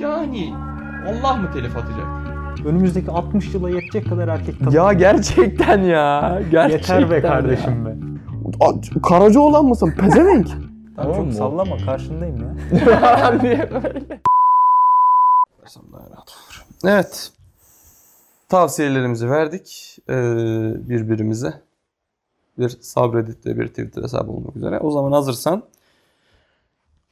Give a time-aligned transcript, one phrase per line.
[0.00, 0.54] Yani
[1.08, 2.06] Allah mı telif atacak?
[2.66, 4.74] Önümüzdeki 60 yıla yetecek kadar erkek tanı.
[4.74, 6.42] Ya gerçekten ya.
[6.50, 7.22] Gerçekten Yeter be ya.
[7.22, 7.96] kardeşim be.
[8.60, 9.94] A- Karaca olan mısın?
[10.00, 10.48] Pezevenk.
[10.96, 11.32] Tamam, çok mı?
[11.32, 12.54] sallama karşındayım ya.
[13.42, 14.20] Niye böyle?
[15.62, 16.64] Versem daha rahat olur.
[16.84, 17.32] Evet.
[18.48, 20.14] Tavsiyelerimizi verdik ee,
[20.88, 21.54] birbirimize.
[22.58, 24.78] Bir subreddit ve bir Twitter hesabı olmak üzere.
[24.78, 25.62] O zaman hazırsan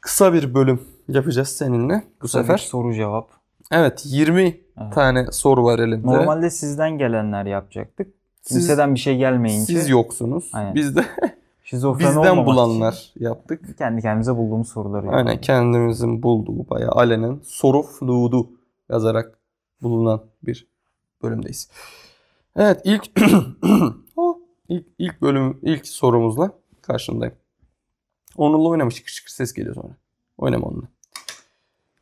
[0.01, 2.59] kısa bir bölüm yapacağız seninle bu sefer.
[2.59, 3.31] soru cevap.
[3.73, 4.93] Evet 20 Evet.
[4.95, 6.07] tane soru var elimde.
[6.07, 8.15] Normalde sizden gelenler yapacaktık.
[8.43, 10.51] Siz- bir şey gelmeyince Siz yoksunuz.
[10.53, 10.75] Aynen.
[10.75, 11.05] Biz de
[11.65, 13.63] şizofren bizden bulanlar yaptık.
[13.65, 15.43] için kendi kendimize bulduğumuz soruları Aynen yaptık.
[15.43, 18.51] kendimizin bulduğu bayağı alenen soru fludu
[18.91, 19.39] yazarak
[19.83, 20.67] bulunan bir
[21.23, 21.71] bölümdeyiz.
[22.57, 23.11] Evet ilk
[24.17, 24.39] Oh,
[24.69, 26.51] ilk ilk bölüm ilk sorumuzla
[26.83, 27.35] karşındayım.
[28.37, 29.97] Onunla oynama şıkır şıkır ses geliyor sonra.
[30.43, 30.87] Oynama onunla.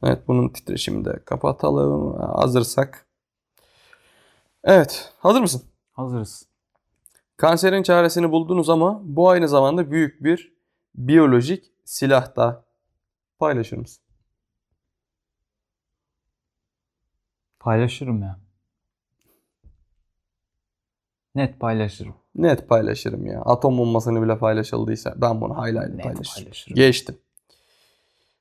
[0.02, 2.20] Evet bunun titreşimini de kapatalım.
[2.20, 3.06] Hazırsak.
[4.64, 5.62] Evet hazır mısın?
[5.92, 6.47] Hazırız.
[7.36, 10.52] Kanserin çaresini buldunuz ama bu aynı zamanda büyük bir
[10.94, 12.64] biyolojik silah da
[13.38, 14.02] paylaşır mısın?
[17.58, 18.41] Paylaşırım ya.
[21.34, 22.14] Net paylaşırım.
[22.34, 23.41] Net paylaşırım ya.
[23.41, 26.44] Atom bombasını bile paylaşıldıysa ben bunu hayli hayli Net paylaşırım.
[26.44, 26.75] paylaşırım.
[26.77, 27.19] Geçtim.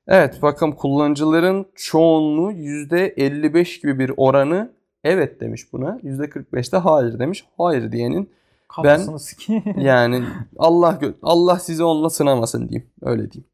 [0.09, 4.71] Evet bakalım kullanıcıların çoğunluğu %55 gibi bir oranı
[5.03, 5.99] evet demiş buna.
[6.03, 7.45] %45 de hayır demiş.
[7.57, 8.29] Hayır diyenin
[8.67, 9.63] Kafasını sikeyim.
[9.79, 10.23] yani
[10.57, 12.89] Allah Allah sizi onunla sınamasın diyeyim.
[13.01, 13.49] Öyle diyeyim.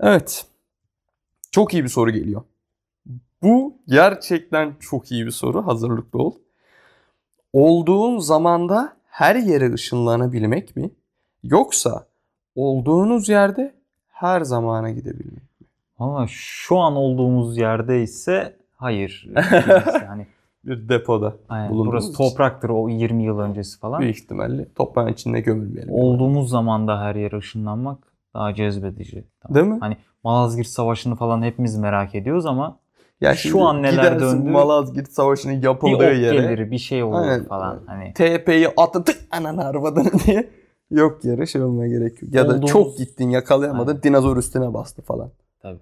[0.00, 0.46] Evet.
[1.50, 2.42] Çok iyi bir soru geliyor.
[3.42, 5.66] Bu gerçekten çok iyi bir soru.
[5.66, 6.34] Hazırlıklı ol.
[7.52, 10.90] Olduğun zamanda her yere ışınlanabilmek mi?
[11.42, 12.06] Yoksa
[12.54, 13.74] olduğunuz yerde
[14.14, 15.66] her zamana gidebilmek mi?
[15.98, 19.28] Valla şu an olduğumuz yerde ise hayır.
[20.04, 20.26] yani
[20.64, 24.00] Bir depoda aynen, burası için topraktır o 20 yıl öncesi falan.
[24.00, 25.94] Büyük ihtimalle toprağın içinde gömülmeyelim.
[25.94, 27.98] Olduğumuz zaman da her yere ışınlanmak
[28.34, 29.24] daha cezbedici.
[29.40, 29.54] Tamam.
[29.54, 29.78] Değil mi?
[29.80, 32.78] Hani Malazgirt Savaşı'nı falan hepimiz merak ediyoruz ama
[33.20, 34.50] Ya şu an neler döndü?
[34.50, 36.34] Malazgirt Savaşı'nın bir yapıldığı ok yere.
[36.34, 37.44] gelir, bir şey olur Aynen.
[37.44, 37.80] falan.
[37.86, 40.50] Hani TP'yi atı tık ananı arabadan diye
[40.94, 42.34] yok yere şey olmaya gerek yok.
[42.34, 44.02] Ya da Olduğumuz- çok gittin yakalayamadın Aynen.
[44.02, 45.30] dinozor üstüne bastı falan.
[45.62, 45.80] tabii.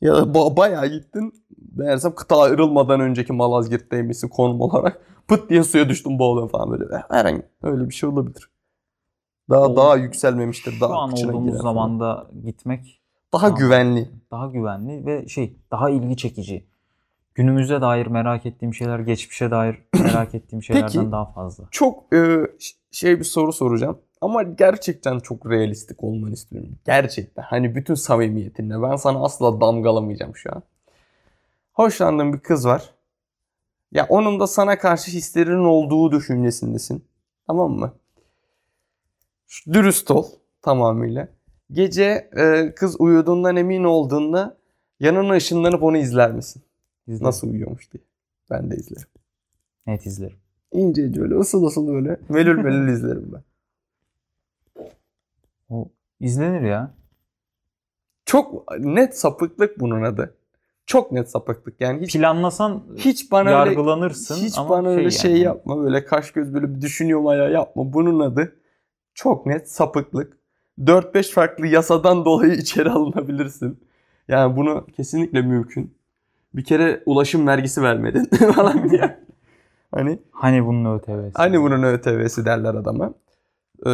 [0.00, 1.32] Ya da ba- bayağı gittin
[1.76, 7.02] meğersem kıta ayrılmadan önceki Malazgirt'teymişsin konum olarak pıt diye suya düştün boğuldun falan böyle.
[7.10, 8.50] Herhangi öyle bir şey olabilir.
[9.50, 10.72] Daha Ol- daha yükselmemiştir.
[10.72, 13.00] Şu Daha an kıçına olduğumuz zamanda gitmek
[13.32, 13.58] daha Tamam.
[13.58, 14.10] güvenli.
[14.30, 16.69] daha güvenli ve şey daha ilgi çekici.
[17.34, 21.12] Günümüze dair merak ettiğim şeyler, geçmişe dair merak ettiğim şeylerden Peki.
[21.12, 21.64] daha fazla.
[21.70, 22.46] Çok e,
[22.90, 23.98] şey bir soru soracağım.
[24.20, 26.70] Ama gerçekten çok realistik olmanı istiyorum.
[26.84, 27.42] Gerçekten.
[27.42, 28.82] Hani bütün samimiyetinle.
[28.82, 30.62] Ben sana asla damgalamayacağım şu an.
[31.72, 32.90] Hoşlandığın bir kız var.
[33.92, 37.04] Ya onun da sana karşı hislerinin olduğu düşüncesindesin.
[37.46, 37.92] Tamam mı?
[39.72, 40.26] Dürüst ol
[40.62, 41.28] tamamıyla.
[41.72, 44.56] Gece e, kız uyuduğundan emin olduğunda
[45.00, 46.62] yanına ışınlanıp onu izler misin?
[47.08, 48.02] Nasıl uyuyormuş diye.
[48.50, 49.08] Ben de izlerim.
[49.86, 50.38] Net izlerim.
[50.72, 53.42] İnce ince öyle ısıl ısıl böyle melül melül izlerim ben.
[55.68, 55.88] O
[56.20, 56.94] izlenir ya.
[58.24, 60.34] Çok net sapıklık bunun adı.
[60.86, 61.80] Çok net sapıklık.
[61.80, 65.40] Yani hiç Planlasan hiç bana öyle, yargılanırsın hiç ama bana öyle şey yani.
[65.40, 65.82] yapma.
[65.82, 67.92] Böyle kaş göz böyle bir düşünüyorum ayağı yapma.
[67.92, 68.56] Bunun adı
[69.14, 70.38] çok net sapıklık.
[70.78, 73.80] 4-5 farklı yasadan dolayı içeri alınabilirsin.
[74.28, 75.94] Yani bunu kesinlikle mümkün.
[76.54, 78.24] Bir kere ulaşım vergisi vermedin
[78.54, 79.18] falan diye.
[79.94, 81.32] Hani Hani bunun ÖTV'si.
[81.34, 83.12] Hani bunun ÖTV'si derler adama.
[83.86, 83.90] Ee,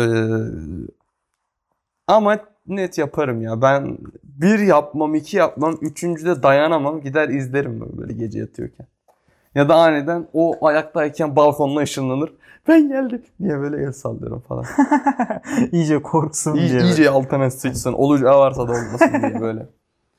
[2.06, 3.62] ama net yaparım ya.
[3.62, 7.00] Ben bir yapmam, iki yapmam, üçüncüde dayanamam.
[7.00, 8.86] Gider izlerim böyle, böyle gece yatıyorken.
[9.54, 12.32] Ya da aniden o ayaktayken balkonla ışınlanır.
[12.68, 14.64] Ben geldim diye böyle el sallıyorum falan.
[15.72, 16.80] İyice korksun İyi, diye.
[16.82, 17.92] iyice altına sıçsın.
[17.92, 19.66] Olacağı varsa da olmasın diye böyle.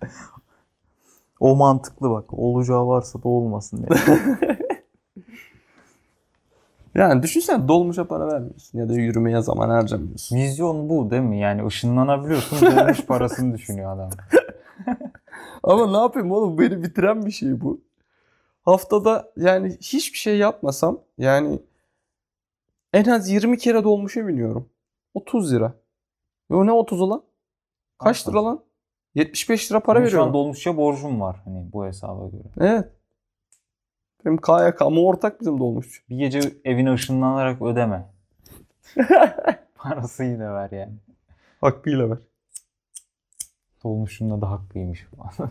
[1.40, 2.34] O mantıklı bak.
[2.34, 4.18] Olacağı varsa da olmasın diye.
[6.96, 10.38] Yani düşünsene dolmuşa para vermiyorsun ya da yürümeye zaman harcamıyorsun.
[10.38, 11.40] Vizyon bu değil mi?
[11.40, 12.62] Yani ışınlanabiliyorsun.
[12.62, 14.10] Dolmuş parasını düşünüyor adam.
[15.64, 17.82] Ama ne yapayım oğlum beni bitiren bir şey bu.
[18.66, 21.60] Haftada yani hiçbir şey yapmasam yani
[22.94, 24.70] en az 20 kere dolmuşa biniyorum.
[25.14, 25.74] 30 lira.
[26.50, 27.24] Yo ne 30'u lan?
[28.00, 28.60] Kaç lira lan?
[29.18, 32.44] 75 lira para Benim Şu an dolmuşça borcum var hani bu hesaba göre.
[32.60, 32.90] Evet.
[34.26, 36.04] Benim KYK ama ortak bizim dolmuş.
[36.10, 38.10] Bir gece evine ışınlanarak ödeme.
[39.76, 40.94] Parası yine ver yani.
[41.62, 42.18] Hakkıyla ver.
[43.84, 45.08] Dolmuşun da hakkıymış.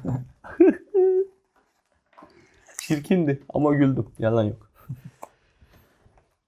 [2.81, 4.07] Çirkindi ama güldüm.
[4.19, 4.71] Yalan yok.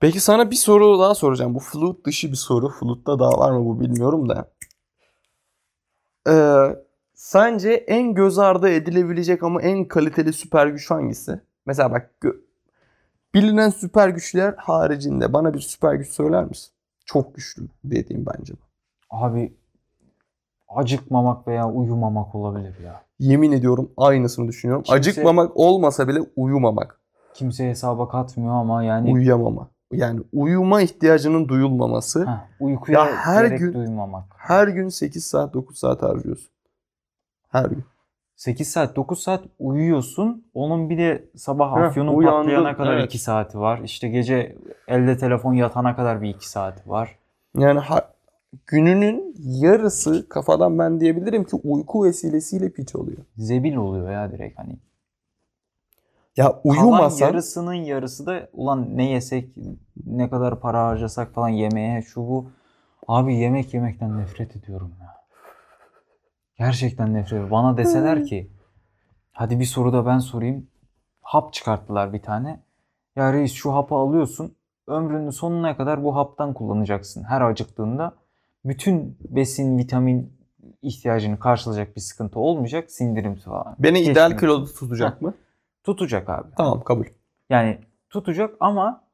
[0.01, 1.55] Peki sana bir soru daha soracağım.
[1.55, 2.69] Bu flute dışı bir soru.
[2.69, 4.51] Flute'da daha var mı bu bilmiyorum da.
[6.29, 6.88] Ee,
[7.29, 11.41] sence en göz ardı edilebilecek ama en kaliteli süper güç hangisi?
[11.67, 12.11] Mesela bak
[13.35, 16.71] bilinen süper güçler haricinde bana bir süper güç söyler misin?
[17.05, 18.53] Çok güçlü dediğim bence.
[18.55, 18.59] bu.
[19.11, 19.53] Abi
[20.69, 23.03] acıkmamak veya uyumamak olabilir ya.
[23.19, 24.83] Yemin ediyorum aynısını düşünüyorum.
[24.83, 27.01] Kimse- Acıkmamak olmasa bile uyumamak.
[27.35, 29.69] Kimse hesaba katmıyor ama yani Uyuyamama.
[29.93, 32.27] Yani uyuma ihtiyacının duyulmaması.
[32.27, 34.25] heh, uykuya Ya her gerek gün- duymamak.
[34.37, 36.49] Her gün 8 saat 9 saat harcıyorsun.
[37.49, 37.85] Her gün.
[38.37, 40.45] 8 saat 9 saat uyuyorsun.
[40.55, 43.07] Onun bir de sabah Heh, afyonun uyandın, patlayana kadar evet.
[43.07, 43.81] 2 saati var.
[43.85, 44.57] İşte gece
[44.89, 47.19] elde telefon yatana kadar bir 2 saati var.
[47.59, 48.13] Yani ha-
[48.67, 53.19] gününün yarısı kafadan ben diyebilirim ki uyku vesilesiyle piç oluyor.
[53.37, 54.77] Zebil oluyor ya direkt hani.
[56.37, 59.49] Ya Kalan uyumasan yarısının yarısı da ulan ne yesek,
[60.07, 62.51] ne kadar para harcasak falan yemeğe şu bu.
[63.09, 65.18] Abi yemek yemekten nefret ediyorum ya.
[66.59, 67.51] Gerçekten nefret ediyorum.
[67.51, 68.51] Bana deseler ki
[69.33, 70.67] hadi bir soru da ben sorayım.
[71.23, 72.63] Hap çıkarttılar bir tane.
[73.17, 74.55] Ya reis şu hapı alıyorsun.
[74.87, 77.25] Ömrünün sonuna kadar bu haptan kullanacaksın.
[77.25, 78.15] Her acıktığında
[78.65, 80.33] bütün besin, vitamin
[80.83, 82.91] ihtiyacını karşılayacak bir sıkıntı olmayacak.
[82.91, 83.77] Sindirim falan.
[83.79, 84.41] beni ideal Geçmiyor.
[84.41, 85.35] kiloda tutacak mı?
[85.85, 86.49] Tutacak abi.
[86.57, 87.05] Tamam kabul.
[87.51, 87.79] Yani
[88.11, 89.05] tutacak ama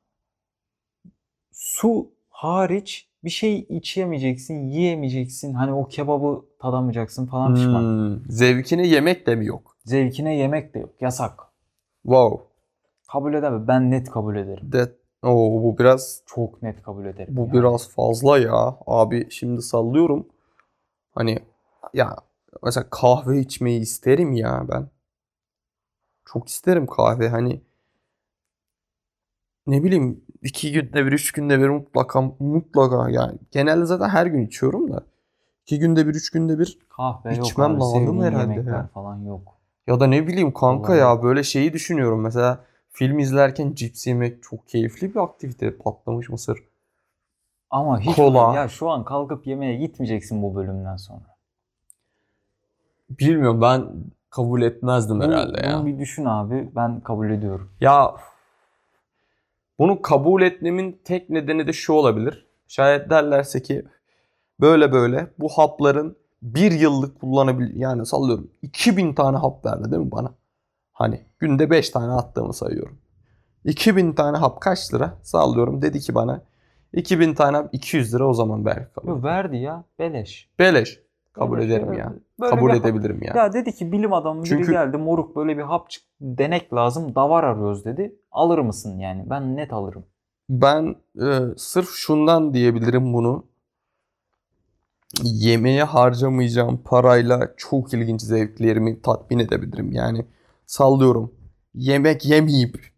[1.52, 5.54] su hariç bir şey içemeyeceksin, yiyemeyeceksin.
[5.54, 7.82] Hani o kebabı tadamayacaksın falan pişman.
[7.82, 9.76] Hmm, zevkine yemek de mi yok?
[9.84, 10.90] Zevkine yemek de yok.
[11.00, 11.40] Yasak.
[12.02, 12.44] Wow.
[13.12, 13.68] Kabul edemem.
[13.68, 14.70] Ben net kabul ederim.
[14.70, 14.90] That,
[15.22, 17.36] Oo, bu biraz Çok net kabul ederim.
[17.36, 17.52] Bu yani.
[17.52, 18.76] biraz fazla ya.
[18.86, 20.28] Abi şimdi sallıyorum.
[21.14, 21.38] Hani
[21.94, 22.16] ya
[22.62, 24.88] mesela kahve içmeyi isterim ya ben.
[26.24, 27.28] Çok isterim kahve.
[27.28, 27.60] Hani
[29.66, 34.46] ne bileyim iki günde bir, üç günde bir mutlaka mutlaka yani genelde zaten her gün
[34.46, 35.02] içiyorum da
[35.62, 37.80] iki günde bir, üç günde bir kahve yok içmem abi.
[37.80, 38.90] lazım herhalde ya.
[38.94, 39.54] falan yok.
[39.86, 41.00] ya da ne bileyim kanka Vallahi.
[41.00, 42.20] ya böyle şeyi düşünüyorum.
[42.20, 45.76] Mesela film izlerken cips yemek çok keyifli bir aktivite.
[45.76, 46.58] Patlamış mısır.
[47.70, 48.54] Ama hiç Kola.
[48.54, 51.34] ya şu an kalkıp yemeğe gitmeyeceksin bu bölümden sonra.
[53.10, 53.86] Bilmiyorum ben
[54.30, 55.78] kabul etmezdim Bu- herhalde ya.
[55.78, 56.70] Bunu bir düşün abi.
[56.76, 57.70] Ben kabul ediyorum.
[57.80, 58.14] Ya
[59.78, 62.46] bunu kabul etmemin tek nedeni de şu olabilir.
[62.68, 63.84] Şayet derlerse ki
[64.60, 70.10] böyle böyle bu hapların bir yıllık kullanabil yani sallıyorum 2000 tane hap verdi değil mi
[70.10, 70.34] bana?
[70.92, 72.98] Hani günde 5 tane attığımı sayıyorum.
[73.64, 75.18] 2000 tane hap kaç lira?
[75.22, 76.42] Sallıyorum dedi ki bana
[76.92, 79.08] 2000 tane hap 200 lira o zaman belki kabul.
[79.08, 79.84] Yok, verdi ya.
[79.98, 80.48] Beleş.
[80.58, 81.03] Beleş.
[81.34, 81.98] Kabul Beleş ederim verdi.
[82.00, 82.12] ya.
[82.40, 83.32] Böyle kabul bir edebilirim ya.
[83.36, 87.14] Ya dedi ki bilim adamı biri Çünkü- geldi moruk böyle bir hap çık denek lazım
[87.14, 88.16] davar arıyoruz dedi.
[88.32, 89.30] Alır mısın yani?
[89.30, 90.04] Ben net alırım.
[90.50, 93.44] Ben e, sırf şundan diyebilirim bunu.
[95.22, 99.92] Yemeğe harcamayacağım parayla çok ilginç zevklerimi tatmin edebilirim.
[99.92, 100.26] Yani
[100.66, 101.34] sallıyorum.
[101.74, 102.92] Yemek yemeyip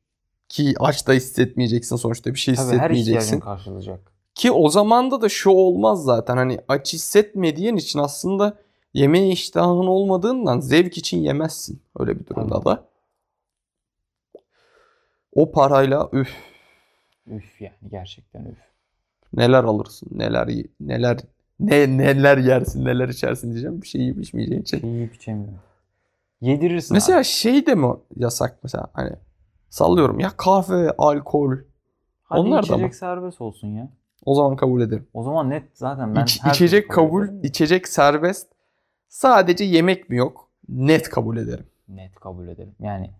[0.48, 3.40] ki aç da hissetmeyeceksin sonuçta bir şey Tabii her hissetmeyeceksin.
[3.40, 4.12] karşılayacak.
[4.36, 6.36] Ki o zamanda da şu olmaz zaten.
[6.36, 8.56] Hani aç hissetmediğin için aslında
[8.94, 11.82] yemeğe iştahın olmadığından zevk için yemezsin.
[11.98, 12.84] Öyle bir durumda da.
[15.34, 16.36] O parayla üf
[17.26, 18.58] Üf yani gerçekten üf.
[19.32, 20.48] neler alırsın, neler
[20.80, 21.18] neler
[21.60, 23.82] ne neler yersin, neler içersin diyeceğim.
[23.82, 24.80] Bir şey yiyip içmeyeceğin için.
[24.80, 25.58] Şey yiyip içemiyorum.
[26.40, 27.24] Yedirirsin Mesela abi.
[27.24, 29.12] şey de mi yasak mesela hani
[29.70, 31.56] sallıyorum ya kahve, alkol
[32.22, 32.94] Hadi onlar da içecek mı?
[32.94, 33.88] serbest olsun ya.
[34.26, 35.06] O zaman kabul ederim.
[35.14, 37.48] O zaman net zaten ben İç- her içecek kabul ederim de.
[37.48, 38.48] içecek serbest.
[39.08, 40.48] Sadece yemek mi yok?
[40.68, 41.66] Net kabul ederim.
[41.88, 42.74] Net kabul ederim.
[42.80, 43.10] Yani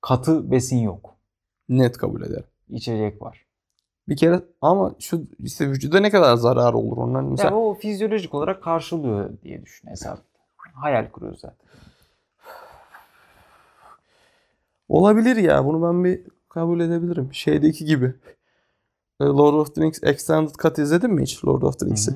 [0.00, 1.14] katı besin yok.
[1.68, 2.44] Net kabul ederim.
[2.68, 3.46] İçecek var.
[4.08, 7.54] Bir kere ama şu işte vücuda ne kadar zarar olur onların mesela.
[7.56, 10.18] o fizyolojik olarak karşılıyor diye düşün hesap.
[10.56, 11.66] Hayal kuruyoruz zaten.
[14.88, 17.28] Olabilir ya bunu ben bir kabul edebilirim.
[17.34, 18.14] Şeydeki gibi.
[19.20, 22.14] E, Lord of the Rings Extended Cut izledin mi hiç Lord of the Rings'i?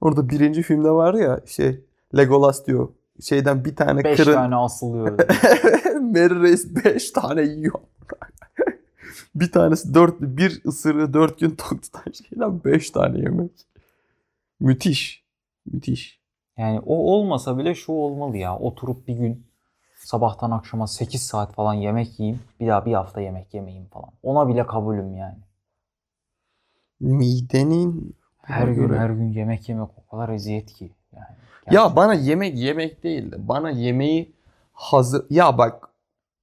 [0.00, 1.80] Orada birinci filmde var ya şey
[2.16, 2.88] Legolas diyor.
[3.20, 4.32] Şeyden bir tane Beş kırın.
[4.32, 5.18] tane asılıyor.
[6.00, 7.74] Merry Reis 5 tane yiyor.
[9.34, 13.50] bir tanesi dört, bir ısırığı dört gün tok tutan şeyden 5 tane yemek.
[14.60, 15.24] Müthiş.
[15.72, 16.20] Müthiş.
[16.58, 18.56] Yani o olmasa bile şu olmalı ya.
[18.58, 19.46] Oturup bir gün
[19.96, 22.40] sabahtan akşama 8 saat falan yemek yiyeyim.
[22.60, 24.10] Bir daha bir hafta yemek yemeyeyim falan.
[24.22, 25.38] Ona bile kabulüm yani.
[27.00, 30.90] Midenin Her gün göre- her gün yemek yemek o kadar eziyet ki.
[31.16, 31.26] Yani
[31.70, 34.32] Ya bana yemek yemek değil de bana yemeği
[34.72, 35.88] hazır ya bak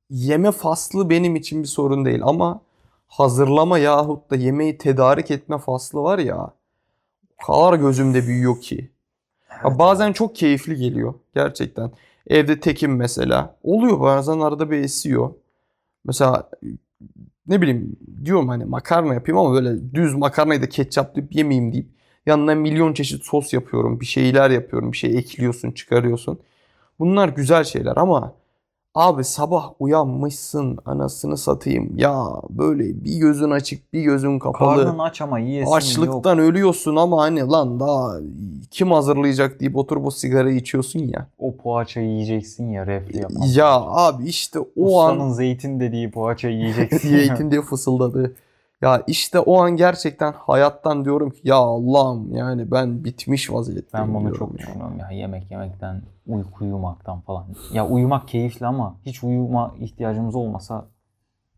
[0.09, 2.61] yeme faslı benim için bir sorun değil ama
[3.07, 6.49] hazırlama yahut da yemeği tedarik etme faslı var ya
[7.43, 8.89] o kadar gözümde büyüyor ki.
[9.63, 11.91] Ya bazen çok keyifli geliyor gerçekten.
[12.27, 13.55] Evde tekim mesela.
[13.63, 15.33] Oluyor bazen arada bir esiyor.
[16.05, 16.49] Mesela
[17.47, 21.87] ne bileyim diyorum hani makarna yapayım ama böyle düz makarnayı da ketçaplayıp yemeyeyim deyip
[22.25, 23.99] yanına milyon çeşit sos yapıyorum.
[23.99, 24.91] Bir şeyler yapıyorum.
[24.91, 26.39] Bir şey ekliyorsun, çıkarıyorsun.
[26.99, 28.33] Bunlar güzel şeyler ama
[28.97, 31.97] abi sabah uyanmışsın anasını satayım.
[31.97, 34.83] Ya böyle bir gözün açık bir gözün kapalı.
[34.85, 35.77] Karnın aç ama yiyesin yok.
[35.77, 38.13] Açlıktan ölüyorsun ama hani lan daha
[38.71, 41.27] kim hazırlayacak deyip oturup o sigarayı içiyorsun ya.
[41.39, 43.45] O poğaçayı yiyeceksin ya reflü yapan.
[43.55, 47.09] Ya abi işte o an Ustanın zeytin dediği poğaçayı yiyeceksin.
[47.09, 48.35] Zeytin diye fısıldadı.
[48.81, 54.13] Ya işte o an gerçekten hayattan diyorum ki ya Allah'ım yani ben bitmiş vaziyetteyim Ben
[54.13, 57.45] bunu diyorum çok düşünüyorum ya yemek yemekten, uyku uyumaktan falan.
[57.73, 60.87] Ya uyumak keyifli ama hiç uyuma ihtiyacımız olmasa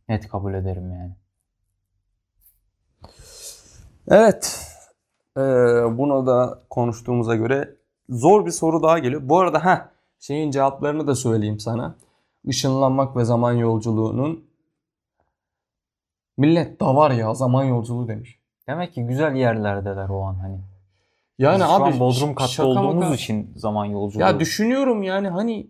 [0.09, 1.15] net kabul ederim yani.
[4.07, 4.65] Evet.
[5.37, 5.41] Ee,
[5.97, 7.75] buna da konuştuğumuza göre
[8.09, 9.21] zor bir soru daha geliyor.
[9.25, 11.95] Bu arada ha şeyin cevaplarını da söyleyeyim sana.
[12.43, 14.48] Işınlanmak ve zaman yolculuğunun
[16.39, 18.39] millet da var ya zaman yolculuğu demiş.
[18.67, 20.59] Demek ki güzel yerlerdeler o an hani.
[21.37, 24.21] Yani Biz şu abi an Bodrum katta olduğumuz maka- için zaman yolculuğu.
[24.23, 25.67] Ya düşünüyorum yani hani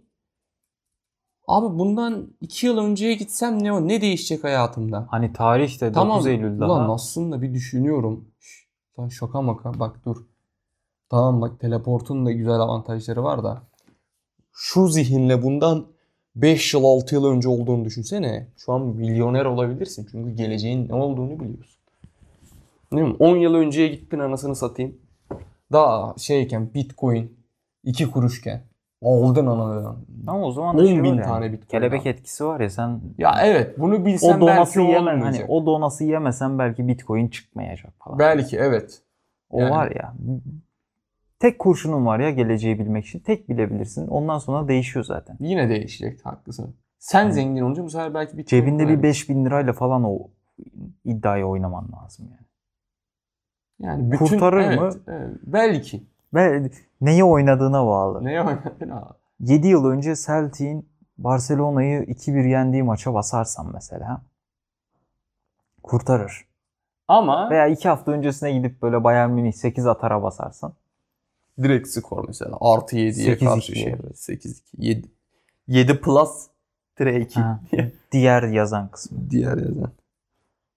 [1.48, 5.08] abi bundan iki yıl önceye gitsem ne o ne değişecek hayatımda?
[5.12, 6.70] Hani tarihte 9 Eylül daha.
[6.70, 8.28] Ulan aslında bir düşünüyorum.
[9.00, 10.18] Lan şaka maka bak dur.
[11.10, 13.62] Tamam bak teleportun da güzel avantajları var da.
[14.52, 15.86] Şu zihinle bundan
[16.42, 18.48] 5 yıl 6 yıl önce olduğunu düşünsene.
[18.58, 20.08] Şu an milyoner olabilirsin.
[20.12, 21.80] Çünkü geleceğin ne olduğunu biliyorsun.
[22.94, 23.16] Değil mi?
[23.20, 24.98] 10 yıl önceye gittin anasını satayım.
[25.72, 27.38] Daha şeyken bitcoin
[27.84, 28.62] 2 kuruşken.
[29.04, 29.96] Aldın ananı.
[30.28, 32.12] Ama o zaman 10 da şey bin yani, tane bitcoin Kelebek aldım.
[32.12, 36.04] etkisi var ya sen Ya evet bunu bilsen o donası belki yemen hani o donası
[36.04, 38.20] yemesen belki Bitcoin çıkmayacak falan.
[38.20, 39.02] Belki evet.
[39.50, 39.72] O Yani.
[39.72, 40.14] var ya.
[41.40, 43.20] Tek kurşunun var ya geleceği bilmek için.
[43.20, 44.08] Tek bilebilirsin.
[44.08, 45.38] Ondan sonra değişiyor zaten.
[45.40, 46.76] Yine değişecek haklısın.
[47.00, 47.34] Sen Hı.
[47.34, 50.20] zengin olunca bu sefer belki bir Cebinde bir 5000 lirayla falan o
[51.06, 52.46] iddiayı oynaman lazım yani.
[53.80, 54.90] yani bütün, Kurtarır evet, mı?
[55.08, 56.04] evet, belki.
[56.34, 56.70] Ve
[57.02, 58.26] neyi oynadığına bağlı.
[58.26, 59.14] Neye oynadın abi?
[59.40, 64.22] 7 yıl önce Celtic'in Barcelona'yı 2-1 yendiği maça basarsan mesela
[65.84, 66.46] kurtarır.
[67.08, 70.74] Ama Veya 2 hafta öncesine gidip böyle Bayern Münih 8 atara basarsan
[71.64, 72.58] direkt skor mesela.
[72.62, 73.84] Artı 7'ye 8-2 karşı şey.
[73.90, 74.16] evet.
[74.30, 74.62] 8-2.
[74.78, 75.08] 7,
[75.68, 76.48] 7 plus
[76.96, 77.62] tire 2 ha,
[78.12, 79.30] diğer yazan kısmı.
[79.30, 79.92] diğer yazan.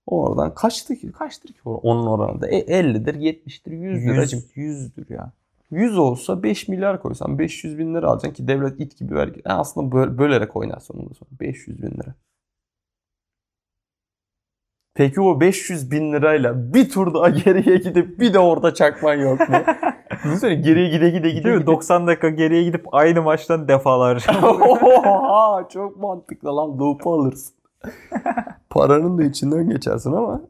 [0.06, 1.12] Oradan kaçtı ki?
[1.12, 2.48] Kaçtır ki onun oranında?
[2.48, 4.42] E, 50'dir, 70'tir, 100'dür hacım.
[4.54, 5.32] 100, 100'dür ya.
[5.70, 9.42] 100 olsa 5 milyar koysan 500 bin lira alacaksın ki devlet it gibi vergi.
[9.46, 11.30] Yani aslında böl- bölerek oynarsın onu da sonra.
[11.40, 12.14] 500 bin lira.
[14.94, 19.48] Peki o 500 bin lirayla bir tur daha geriye gidip bir de orada çakman yok
[19.48, 19.56] mu?
[20.24, 21.60] Düşünsene geriye gide gide gide Değil mi?
[21.60, 21.66] gide.
[21.66, 24.40] 90 dakika geriye gidip aynı maçtan defalarca.
[24.46, 27.54] Oha çok mantıklı lan loop'u alırsın.
[28.70, 30.40] Paranın da içinden geçersin ama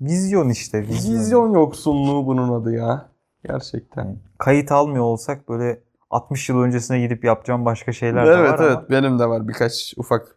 [0.00, 1.14] vizyon işte vizyon.
[1.14, 3.08] vizyon yoksunluğu bunun adı ya.
[3.44, 4.16] Gerçekten.
[4.38, 8.76] Kayıt almıyor olsak böyle 60 yıl öncesine gidip yapacağım başka şeyler de evet var evet
[8.76, 10.36] ama benim de var birkaç ufak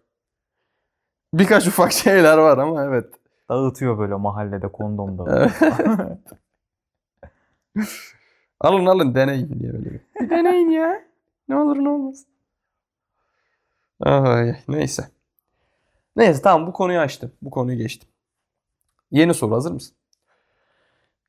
[1.33, 3.05] birkaç ufak şeyler var ama evet.
[3.49, 5.39] dağıtıyor böyle mahallede kondom da.
[5.39, 6.21] Evet.
[8.65, 9.85] alın alın deneyin diye böyle.
[9.85, 9.99] bir.
[10.19, 11.01] Bir deneyin ya.
[11.47, 12.25] Ne olur ne olmaz.
[13.99, 15.09] Ay, neyse.
[16.15, 17.31] Neyse tamam bu konuyu açtım.
[17.41, 18.09] Bu konuyu geçtim.
[19.11, 19.95] Yeni soru hazır mısın?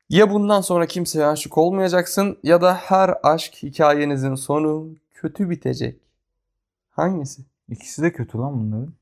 [0.09, 6.01] Ya bundan sonra kimseye aşık olmayacaksın ya da her aşk hikayenizin sonu kötü bitecek.
[6.89, 7.41] Hangisi?
[7.69, 8.93] İkisi de kötü lan bunların.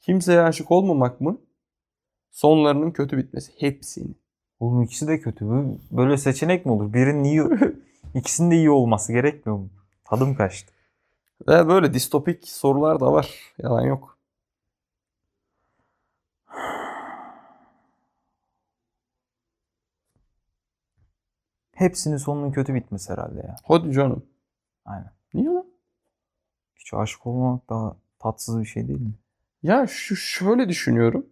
[0.00, 1.38] Kimseye aşık olmamak mı?
[2.30, 3.52] Sonlarının kötü bitmesi.
[3.58, 4.14] Hepsini.
[4.60, 5.46] Oğlum ikisi de kötü.
[5.90, 6.92] Böyle seçenek mi olur?
[6.92, 7.42] Birinin iyi,
[8.14, 9.70] ikisinin de iyi olması gerekmiyor mu?
[10.04, 10.72] Tadım kaçtı.
[11.48, 13.54] Ve böyle distopik sorular da var.
[13.58, 14.18] Yalan yok.
[21.72, 23.56] Hepsinin sonunun kötü bitmesi herhalde ya.
[23.64, 24.26] Hadi canım.
[24.84, 25.10] Aynen.
[25.34, 25.66] Niye lan?
[26.76, 29.14] Hiç aşık olmak daha tatsız bir şey değil mi?
[29.62, 31.26] Ya şu şöyle düşünüyorum.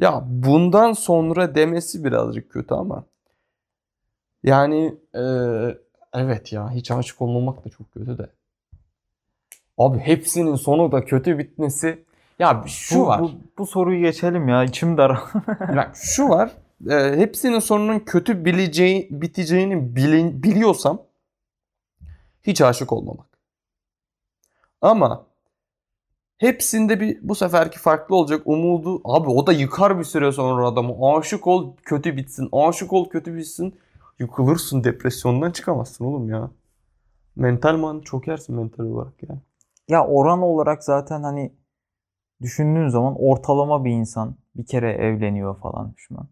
[0.00, 3.04] Ya bundan sonra demesi birazcık kötü ama.
[4.42, 5.78] Yani eee,
[6.14, 8.30] evet ya hiç aşık olmamak da çok kötü de.
[9.78, 12.04] Abi hepsinin sonu da kötü bitmesi.
[12.38, 13.20] Ya şu Bu- var.
[13.20, 14.64] Bu, bu soruyu geçelim ya.
[14.64, 15.18] İçim dar.
[15.76, 16.50] Bak şu var.
[16.90, 21.02] e, hepsinin sonunun kötü bileceği, biteceğini bilin- biliyorsam
[22.42, 23.26] hiç aşık olmamak.
[24.82, 25.26] Ama
[26.40, 29.00] Hepsinde bir bu seferki farklı olacak umudu.
[29.04, 31.16] Abi o da yıkar bir süre sonra adamı.
[31.16, 32.48] Aşık ol kötü bitsin.
[32.52, 33.78] Aşık ol kötü bitsin.
[34.18, 36.50] Yıkılırsın depresyondan çıkamazsın oğlum ya.
[37.36, 39.40] Mental man çok yersin mental olarak yani.
[39.88, 41.52] Ya oran olarak zaten hani
[42.42, 46.28] düşündüğün zaman ortalama bir insan bir kere evleniyor falan düşman.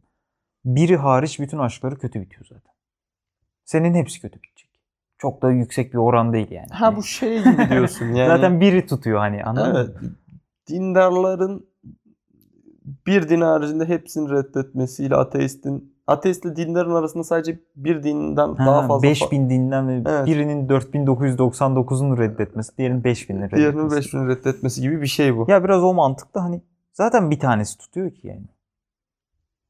[0.65, 2.73] Biri hariç bütün aşkları kötü bitiyor zaten.
[3.65, 4.68] Senin hepsi kötü bitecek.
[5.19, 6.69] Çok da yüksek bir oran değil yani.
[6.71, 8.29] Ha bu şey gibi diyorsun yani.
[8.29, 10.03] zaten biri tutuyor hani anladın Evet.
[10.03, 10.09] mı?
[10.69, 11.67] Dindarların
[13.07, 19.03] bir din haricinde hepsini reddetmesiyle ateistin ateistle dindarın arasında sadece bir dinden daha Ha, fazla
[19.09, 20.27] 5000 dinden ve Evet.
[20.27, 23.57] birinin 4999'unu reddetmesi, diğerinin 5000'ini reddetmesi.
[23.57, 25.47] diğerinin 5000 reddetmesi gibi bir şey bu.
[25.49, 28.47] Ya biraz o mantıklı hani zaten bir tanesi tutuyor ki yani.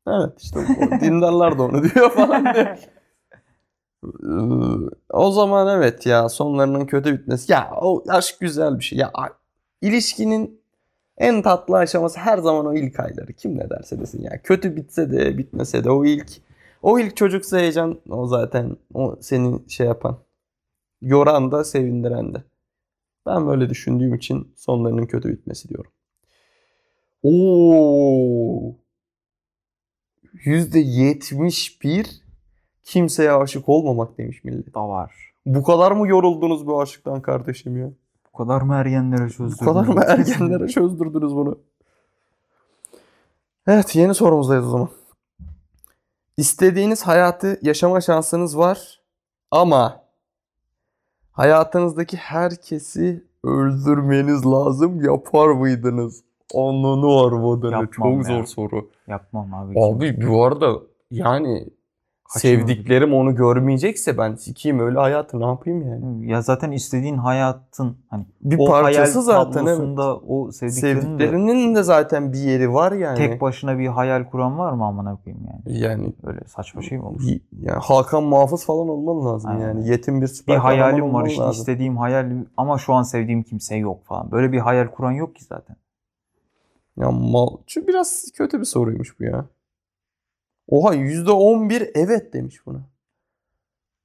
[0.08, 0.60] Evet işte
[1.00, 2.78] dindarlar da onu diyor falan diye.
[5.10, 7.52] O zaman evet ya sonlarının kötü bitmesi.
[7.52, 8.98] Ya o aşk güzel bir şey.
[8.98, 9.12] Ya
[9.82, 10.60] ilişkinin
[11.18, 13.32] en tatlı aşaması her zaman o ilk ayları.
[13.32, 14.42] Kim ne derse desin ya.
[14.42, 16.28] Kötü bitse de bitmese de o ilk
[16.82, 20.18] o ilk çocuksa heyecan o zaten o seni şey yapan
[21.00, 22.44] yoran da sevindiren de.
[23.26, 25.90] Ben böyle düşündüğüm için sonlarının kötü bitmesi diyorum.
[27.22, 28.74] Oo.
[30.44, 32.27] %71
[32.92, 34.74] kimseye aşık olmamak demiş millet.
[34.74, 35.32] Da var.
[35.46, 37.90] Bu kadar mı yoruldunuz bu aşıktan kardeşim ya?
[38.32, 39.64] Bu kadar mı ergenlere Bu çözdürdün?
[39.64, 41.58] kadar mı ergenlere çözdürdünüz bunu?
[43.66, 44.88] Evet yeni sorumuzdayız o zaman.
[46.36, 49.00] İstediğiniz hayatı yaşama şansınız var
[49.50, 50.02] ama
[51.32, 56.22] hayatınızdaki herkesi öldürmeniz lazım yapar mıydınız?
[56.54, 57.72] Onunu arvadını.
[57.72, 58.36] Yapmam Çok ya.
[58.38, 58.90] zor soru.
[59.08, 59.80] Yapmam abi.
[59.80, 60.72] Abi bu arada
[61.10, 61.68] yani.
[62.28, 66.30] Sevdiklerim onu görmeyecekse ben sikeyim öyle hayatı ne yapayım yani?
[66.30, 69.98] Ya zaten istediğin hayatın hani Bir o parçası zaten evet.
[70.28, 73.16] o sevdiklerinin de Sevdiklerinin de zaten bir yeri var yani.
[73.16, 75.78] tek başına bir hayal kuran var mı amına koyayım yani?
[75.78, 77.20] yani Öyle saçma şey mi olur?
[77.60, 79.68] yani Hakan Muhafız falan olman lazım Aynen.
[79.68, 79.88] yani.
[79.88, 81.60] Yetim bir Bir süper kahraman hayalim var işte lazım.
[81.60, 84.30] istediğim hayal ama şu an sevdiğim kimse yok falan.
[84.30, 85.76] Böyle bir hayal kuran yok ki zaten.
[86.96, 87.48] Ya mal...
[87.66, 89.44] Şu biraz kötü bir soruymuş bu ya.
[90.68, 92.78] Oha %11 evet demiş buna.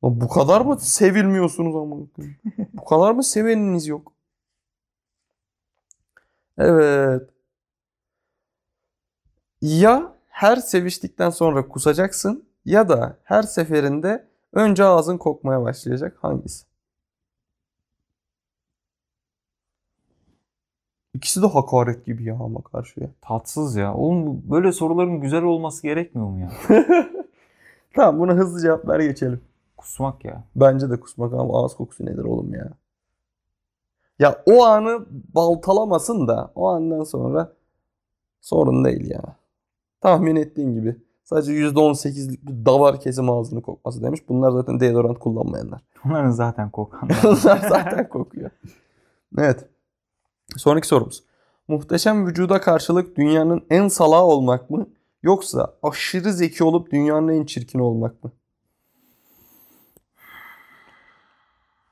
[0.04, 1.96] Lan Bu kadar mı sevilmiyorsunuz ama?
[2.74, 4.14] Bu kadar mı seveniniz yok?
[6.58, 7.30] Evet.
[9.62, 16.18] Ya her seviştikten sonra kusacaksın ya da her seferinde önce ağzın kokmaya başlayacak.
[16.22, 16.66] Hangisi?
[21.14, 23.10] İkisi de hakaret gibi ya ama karşıya.
[23.22, 23.94] Tatsız ya.
[23.96, 26.52] Oğlum böyle soruların güzel olması gerekmiyor mu ya?
[27.96, 29.42] Tamam buna hızlı cevap ver geçelim.
[29.78, 30.44] Kusmak ya.
[30.56, 32.74] Bence de kusmak ama ağız kokusu nedir oğlum ya?
[34.20, 37.54] Ya o anı baltalamasın da o andan sonra
[38.42, 39.22] sorun değil ya.
[40.02, 40.96] Tahmin ettiğin gibi.
[41.24, 44.30] Sadece %18'lik bir davar kesim ağzını kokması demiş.
[44.30, 45.82] Bunlar zaten deodorant kullanmayanlar.
[46.06, 47.18] Bunların zaten kokanlar.
[47.24, 48.50] Bunlar zaten kokuyor.
[49.38, 49.73] Evet.
[50.58, 51.24] Sonraki sorumuz.
[51.68, 54.88] Muhteşem vücuda karşılık dünyanın en salağı olmak mı?
[55.24, 58.32] Yoksa aşırı zeki olup dünyanın en çirkin olmak mı?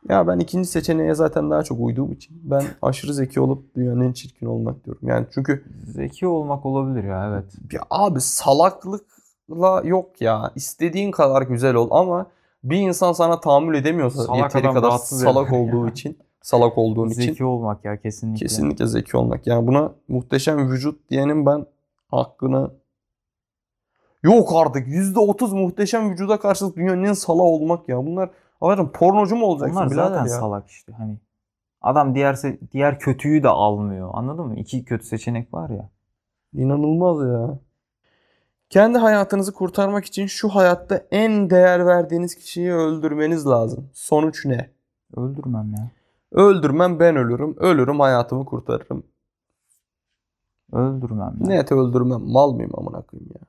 [0.10, 4.14] Ya ben ikinci seçeneğe zaten daha çok uyduğum için ben aşırı zeki olup dünyanın en
[4.14, 5.08] çirkin olmak diyorum.
[5.08, 7.74] Yani çünkü Zeki olmak olabilir ya evet.
[7.74, 10.52] ya abi salaklıkla yok ya.
[10.56, 12.26] İstediğin kadar güzel ol ama
[12.64, 17.22] bir insan sana tahammül edemiyorsa Salak yeteri kadar salak eder olduğu için, salak olduğun için
[17.22, 18.46] Zeki olmak ya kesinlikle.
[18.46, 19.48] kesinlikle zeki olmak.
[19.48, 21.66] Yani buna muhteşem vücut diyenin ben
[22.08, 22.72] hakkını
[24.24, 28.06] Yok artık %30 muhteşem vücuda karşılık dünyanın en salağı olmak ya.
[28.06, 28.30] Bunlar
[28.62, 30.28] Allah'ım pornocu mu olacaksın Onlar zaten ya?
[30.28, 31.18] salak işte hani.
[31.82, 32.38] Adam diğer
[32.72, 34.10] diğer kötüyü de almıyor.
[34.14, 34.56] Anladın mı?
[34.56, 35.90] İki kötü seçenek var ya.
[36.54, 37.60] İnanılmaz ya.
[38.70, 43.90] Kendi hayatınızı kurtarmak için şu hayatta en değer verdiğiniz kişiyi öldürmeniz lazım.
[43.94, 44.70] Sonuç ne?
[45.18, 45.88] Öldürmem ya.
[46.32, 47.56] Öldürmem ben ölürüm.
[47.58, 49.04] Ölürüm hayatımı kurtarırım.
[50.72, 51.48] Öldürmem ya.
[51.48, 52.22] Net öldürmem.
[52.22, 53.42] Mal mıyım amına koyayım ya?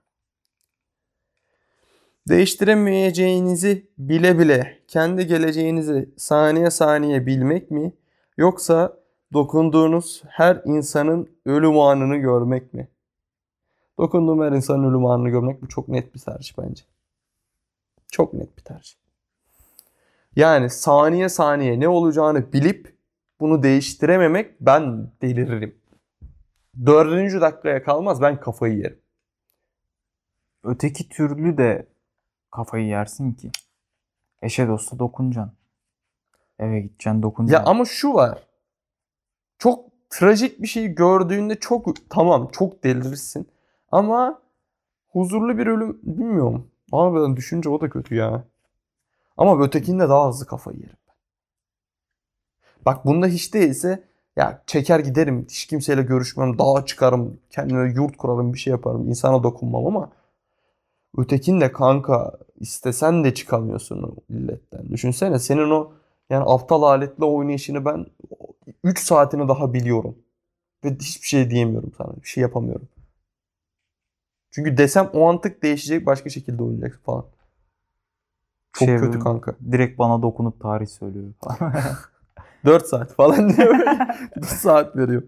[2.29, 7.93] Değiştiremeyeceğinizi bile bile kendi geleceğinizi saniye saniye bilmek mi?
[8.37, 8.97] Yoksa
[9.33, 12.89] dokunduğunuz her insanın ölüm anını görmek mi?
[13.99, 16.85] Dokunduğum her insanın ölüm anını görmek bu çok net bir tercih bence.
[18.11, 19.02] Çok net bir tercih.
[20.37, 22.97] Yani saniye saniye ne olacağını bilip
[23.41, 25.83] bunu değiştirememek ben deliririm.
[26.87, 29.01] Dördüncü dakikaya kalmaz ben kafayı yerim.
[30.65, 31.87] Öteki türlü de
[32.51, 33.51] kafayı yersin ki.
[34.43, 35.57] Eşe dosta dokunacaksın.
[36.59, 37.65] Eve gideceksin dokunacaksın.
[37.65, 38.47] Ya ama şu var.
[39.59, 43.49] Çok trajik bir şeyi gördüğünde çok tamam çok delirirsin.
[43.91, 44.43] Ama
[45.09, 46.71] huzurlu bir ölüm bilmiyorum.
[46.93, 48.45] Abi ben düşünce o da kötü ya.
[49.37, 50.97] Ama ötekinde daha hızlı kafayı yerim.
[51.09, 51.15] ben.
[52.87, 54.05] Bak bunda hiç değilse
[54.37, 55.47] ya çeker giderim.
[55.49, 56.59] Hiç kimseyle görüşmem.
[56.59, 57.41] Dağa çıkarım.
[57.51, 58.55] Kendime yurt kurarım.
[58.55, 59.09] Bir şey yaparım.
[59.09, 60.13] insana dokunmam ama
[61.19, 64.89] ötekinde kanka istesen de çıkamıyorsun o illetten.
[64.89, 65.93] Düşünsene senin o
[66.31, 68.07] yani aptal aletle oynayışını ben
[68.85, 70.19] 3 saatini daha biliyorum.
[70.85, 72.17] Ve hiçbir şey diyemiyorum sana.
[72.23, 72.89] Bir şey yapamıyorum.
[74.51, 77.25] Çünkü desem o mantık değişecek başka şekilde oynayacaksın falan.
[78.73, 79.55] Çok Şey, kötü kanka.
[79.73, 81.73] Direkt bana dokunup tarih söylüyor falan.
[82.65, 83.79] 4 saat falan diyor.
[84.37, 85.23] 4 saat veriyor.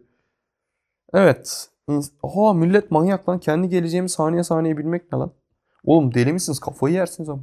[1.15, 1.69] Evet.
[2.23, 3.39] Oha millet manyak lan.
[3.39, 5.31] Kendi geleceğimi saniye saniye bilmek ne lan?
[5.85, 6.61] Oğlum deli misiniz?
[6.61, 7.43] Kafayı yersiniz ama.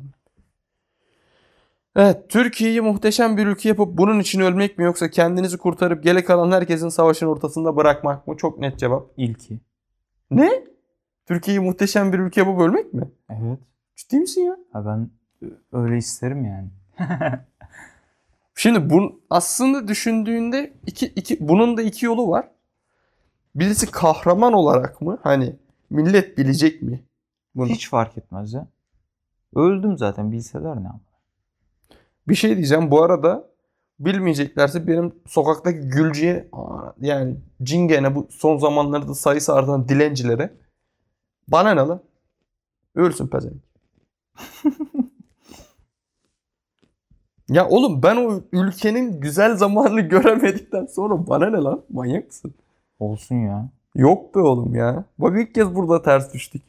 [1.95, 2.29] Evet.
[2.29, 6.89] Türkiye'yi muhteşem bir ülke yapıp bunun için ölmek mi yoksa kendinizi kurtarıp gele kalan herkesin
[6.89, 8.37] savaşın ortasında bırakmak mı?
[8.37, 9.07] Çok net cevap.
[9.17, 9.59] İlki.
[10.31, 10.49] Ne?
[11.25, 13.11] Türkiye'yi muhteşem bir ülke yapıp ölmek mi?
[13.29, 13.59] Evet.
[13.95, 14.57] Ciddi misin ya?
[14.73, 15.09] Ha ben
[15.71, 16.69] öyle isterim yani.
[18.55, 22.51] Şimdi bu aslında düşündüğünde iki, iki, bunun da iki yolu var.
[23.55, 25.19] Birisi kahraman olarak mı?
[25.23, 25.55] Hani
[25.89, 27.03] millet bilecek mi?
[27.55, 27.69] Bunu.
[27.69, 28.67] Hiç fark etmez ya.
[29.55, 30.99] Öldüm zaten bilseler ne ama.
[32.27, 32.91] Bir şey diyeceğim.
[32.91, 33.51] Bu arada
[33.99, 36.49] bilmeyeceklerse benim sokaktaki gülcüye
[36.99, 40.53] yani cingene bu son zamanlarda sayısı artan dilencilere
[41.47, 42.01] bana ne lan?
[42.95, 43.61] Ölsün pezevenk.
[47.51, 51.81] ya oğlum ben o ülkenin güzel zamanını göremedikten sonra bana ne lan?
[51.89, 52.53] Manyak mısın?
[52.99, 53.69] Olsun ya.
[53.95, 55.03] Yok be oğlum ya.
[55.17, 56.61] Bak ilk kez burada ters düştük.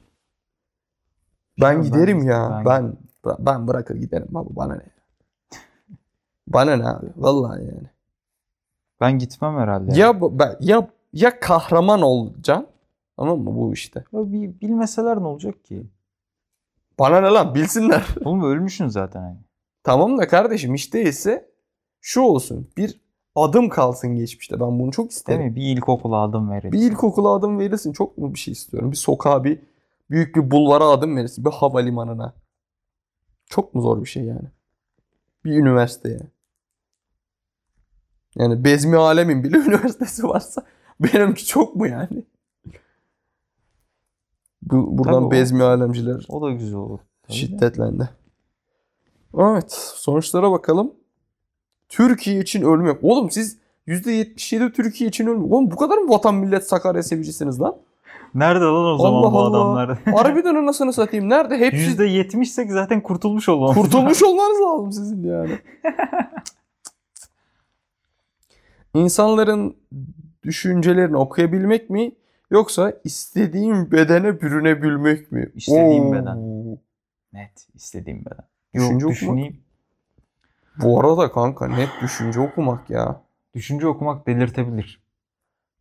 [1.61, 2.63] Ben Ben- giderim ya.
[2.67, 4.83] ben- Ben ben, bırakır giderim abi bana ne?
[6.49, 7.07] Bana ne abi?
[7.17, 7.91] Vallahi yani.
[9.01, 9.99] Ben gitmem herhalde.
[9.99, 12.67] Ya ben, ya ya kahraman olacaksın.
[13.17, 14.05] Tamam mı bu işte?
[14.13, 15.87] Ya bir bilmeseler ne olacak ki?
[16.99, 18.07] Bana ne lan bilsinler.
[18.25, 19.37] Oğlum ölmüşsün zaten hani.
[19.83, 21.51] Tamam da kardeşim hiç değilse
[22.01, 22.69] şu olsun.
[22.77, 23.01] Bir
[23.35, 24.61] adım kalsın geçmişte.
[24.61, 25.45] Ben bunu çok Değil isterim.
[25.47, 25.57] mi?
[25.57, 26.73] Bir ilkokula adım verelim.
[26.73, 27.93] Bir ilkokula adım verirsin.
[27.93, 28.91] Çok mu bir şey istiyorum?
[28.93, 29.59] Bir sokağa bir
[30.11, 31.45] büyük bir bulvara adım verirsin.
[31.45, 32.35] Bir havalimanına.
[33.47, 34.49] Çok mu zor bir şey yani?
[35.45, 36.21] Bir üniversiteye.
[38.37, 40.63] Yani Bezmi Alem'in bile üniversitesi varsa
[41.01, 42.25] benimki çok mu yani?
[44.63, 46.99] Bu, buradan Tabii o- Bezmi Alemciler O da güzel olur.
[47.23, 48.09] Tabii de.
[49.39, 49.73] Evet.
[49.97, 50.95] Sonuçlara bakalım.
[51.89, 53.05] Türkiye için ölmek.
[53.05, 55.53] Oğlum siz %77 Türkiye için ölmek.
[55.53, 57.77] Oğlum bu kadar mı vatan millet Sakarya sevicisiniz lan?
[58.35, 59.59] Nerede lan o zaman Allah bu Allah.
[59.59, 59.99] adamlar?
[60.05, 61.29] Harbiden anasını satayım.
[61.29, 61.59] Nerede?
[61.59, 63.77] Hepsi %70'sek zaten kurtulmuş olmamız.
[63.77, 65.59] kurtulmuş olmanız lazım sizin yani.
[68.95, 69.77] İnsanların
[70.43, 72.13] düşüncelerini okuyabilmek mi
[72.51, 75.51] yoksa istediğin bedene bürünebilmek mi?
[75.55, 76.13] İstediğim Oo.
[76.13, 76.39] beden.
[77.33, 78.52] Net istediğim beden.
[78.75, 79.11] Düşünce Yok okumak.
[79.11, 79.57] düşüneyim.
[80.83, 83.21] Bu arada kanka net düşünce okumak ya.
[83.55, 85.03] Düşünce okumak delirtebilir.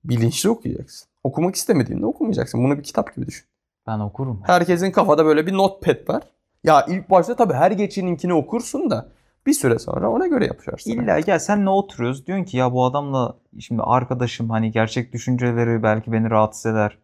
[0.03, 1.07] Bilinçli okuyacaksın.
[1.23, 2.63] Okumak istemediğinde okumayacaksın.
[2.63, 3.45] Bunu bir kitap gibi düşün.
[3.87, 4.41] Ben okurum.
[4.45, 6.23] Herkesin kafada böyle bir notepad var.
[6.63, 9.09] Ya ilk başta tabii her geçeninkini okursun da
[9.45, 10.91] bir süre sonra ona göre yapacaksın.
[10.91, 12.27] İlla gel senle oturuyoruz.
[12.27, 16.97] Diyorsun ki ya bu adamla şimdi arkadaşım hani gerçek düşünceleri belki beni rahatsız eder.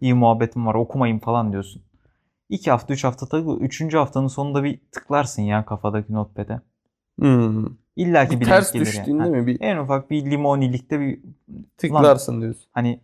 [0.00, 1.82] İyi muhabbetim var okumayayım falan diyorsun.
[2.50, 3.60] İki hafta, üç hafta takıl.
[3.60, 6.60] Üçüncü haftanın sonunda bir tıklarsın ya kafadaki notepad'e.
[7.18, 7.66] Hmm.
[7.96, 9.36] İlla ki Bir bir ters gelir düştüğünde yani.
[9.36, 11.20] mi bir En ufak bir limonilikte bir
[11.78, 12.64] tıklarsın diyorsun.
[12.72, 13.00] hani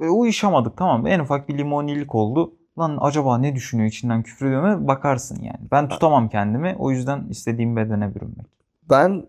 [0.00, 1.06] e, uyuşamadık tamam?
[1.06, 2.54] En ufak bir limonilik oldu.
[2.78, 4.88] Lan acaba ne düşünüyor içinden küfür ediyor mu?
[4.88, 5.60] Bakarsın yani.
[5.70, 6.76] Ben tutamam kendimi.
[6.78, 8.46] O yüzden istediğim bedene bürünmek.
[8.90, 9.26] Ben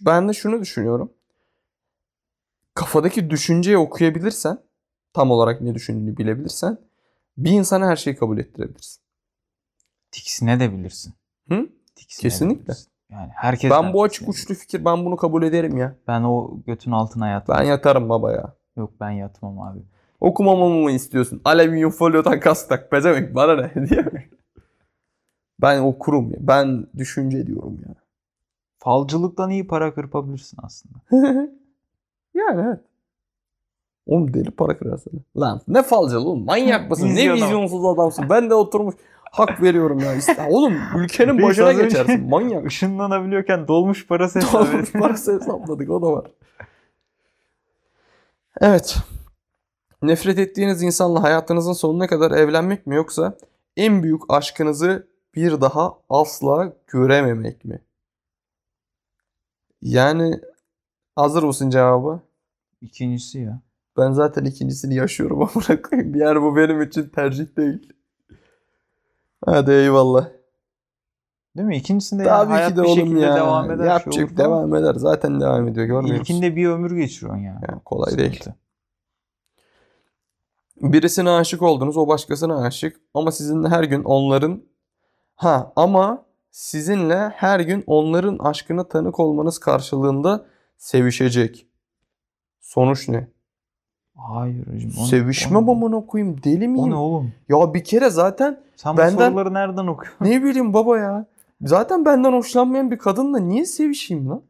[0.00, 1.12] ben de şunu düşünüyorum.
[2.74, 4.58] Kafadaki düşünceyi okuyabilirsen,
[5.12, 6.78] tam olarak ne düşündüğünü bilebilirsen
[7.36, 9.02] bir insana her şeyi kabul ettirebilirsin.
[10.10, 11.14] Tiksine de bilirsin.
[11.48, 11.68] Hı?
[11.94, 12.64] Tiksine Kesinlikle.
[12.64, 12.92] bilirsin.
[13.10, 15.94] Yani herkes Ben bu açık uçlu fikir ben bunu kabul ederim ya.
[16.08, 17.58] Ben o götün altına yatmam.
[17.58, 18.54] Ben yatarım baba ya.
[18.76, 19.78] Yok ben yatmam abi.
[20.20, 21.40] Okumamamı mı istiyorsun?
[21.44, 22.90] Alüminyum folyodan kas tak.
[22.90, 24.04] Pezevenk bana ne diye.
[25.60, 26.36] Ben okurum ya.
[26.40, 27.94] Ben düşünce diyorum ya.
[28.78, 30.98] Falcılıktan iyi para kırpabilirsin aslında.
[32.34, 32.80] yani evet.
[34.06, 35.20] Oğlum deli para kırar seni.
[35.36, 37.06] Lan ne falcalı oğlum manyak mısın?
[37.08, 37.46] ne Vizyon adam.
[37.48, 38.30] vizyonsuz adamsın.
[38.30, 38.94] Ben de oturmuş
[39.32, 40.14] hak veriyorum ya.
[40.14, 42.28] İşte, oğlum ülkenin Biz başına az önce- geçersin.
[42.28, 42.66] Manyak.
[42.70, 45.00] Işınlanabiliyorken dolmuş parası Doğru ediyorsun.
[45.00, 46.26] parası hesapladık o da var.
[48.60, 48.96] Evet.
[50.02, 53.34] Nefret ettiğiniz insanla hayatınızın sonuna kadar evlenmek mi yoksa
[53.76, 57.80] en büyük aşkınızı bir daha asla görememek mi?
[59.82, 60.40] Yani
[61.16, 62.20] hazır mısın cevabı?
[62.80, 63.60] İkincisi ya.
[63.96, 66.14] Ben zaten ikincisini yaşıyorum amına koyayım.
[66.14, 67.92] Yani bu benim için tercih değil.
[69.46, 70.28] Hadi eyvallah.
[71.56, 71.76] Değil mi?
[71.76, 73.36] İkincisinde yani Tabii hayat ki de bir oğlum şekilde ya.
[73.36, 73.78] devam eder.
[73.84, 74.48] şey Yapacak olur falan.
[74.48, 74.94] devam eder.
[74.94, 75.86] Zaten devam ediyor.
[75.86, 76.34] Görmüyor musun?
[76.34, 77.60] İlkinde bir ömür geçiriyorsun yani.
[77.70, 78.32] Yani kolay değil.
[78.32, 78.56] Sıkıntı.
[80.80, 84.62] Birisine aşık oldunuz, o başkasına aşık ama sizinle her gün onların
[85.34, 91.66] ha ama sizinle her gün onların aşkına tanık olmanız karşılığında sevişecek.
[92.60, 93.28] Sonuç ne?
[94.28, 94.90] Hayır hocam.
[94.98, 96.90] o ne- Sevişme o ne- amına koyayım deli O miyim?
[96.90, 97.32] ne oğlum?
[97.48, 100.24] Ya bir kere zaten Sen Benden- bu soruları nereden okuyorsun?
[100.24, 101.26] ne bileyim baba ya.
[101.62, 104.42] Zaten benden hoşlanmayan bir kadınla niye sevişeyim lan?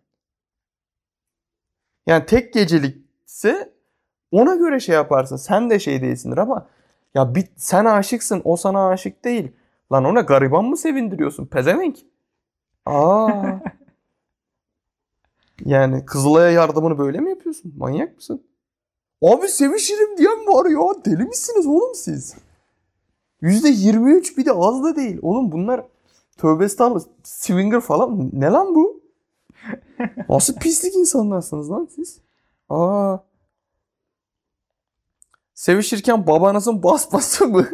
[2.07, 3.73] Yani tek gecelikse
[4.31, 5.37] ona göre şey yaparsın.
[5.37, 6.67] Sen de şey değilsindir ama
[7.15, 9.53] ya bir, sen aşıksın o sana aşık değil.
[9.93, 11.47] Lan ona gariban mı sevindiriyorsun?
[11.47, 11.99] Pezevenk.
[12.87, 13.31] Aa.
[15.65, 17.75] yani Kızılay'a yardımını böyle mi yapıyorsun?
[17.77, 18.43] Manyak mısın?
[19.23, 21.05] Abi sevişirim diyen var ya.
[21.05, 22.35] Deli misiniz oğlum siz?
[23.43, 25.19] %23 bir de az da değil.
[25.23, 25.85] Oğlum bunlar
[26.37, 28.31] tövbe estağfurullah swinger falan.
[28.33, 29.01] Ne lan bu?
[30.29, 32.21] Nasıl pislik insanlarsınız lan siz?
[32.69, 33.17] Aa.
[35.55, 37.67] Sevişirken babanızın basması mı?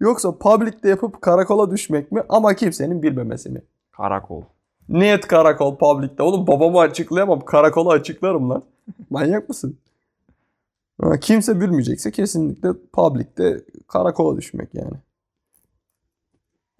[0.00, 2.22] Yoksa public'te yapıp karakola düşmek mi?
[2.28, 3.62] Ama kimsenin bilmemesi mi?
[3.92, 4.42] Karakol.
[4.88, 6.22] Niyet karakol public'te.
[6.22, 7.40] Oğlum babamı açıklayamam.
[7.40, 8.62] Karakola açıklarım lan.
[9.10, 9.78] Manyak mısın?
[11.20, 14.96] Kimse bilmeyecekse kesinlikle public'te karakola düşmek yani.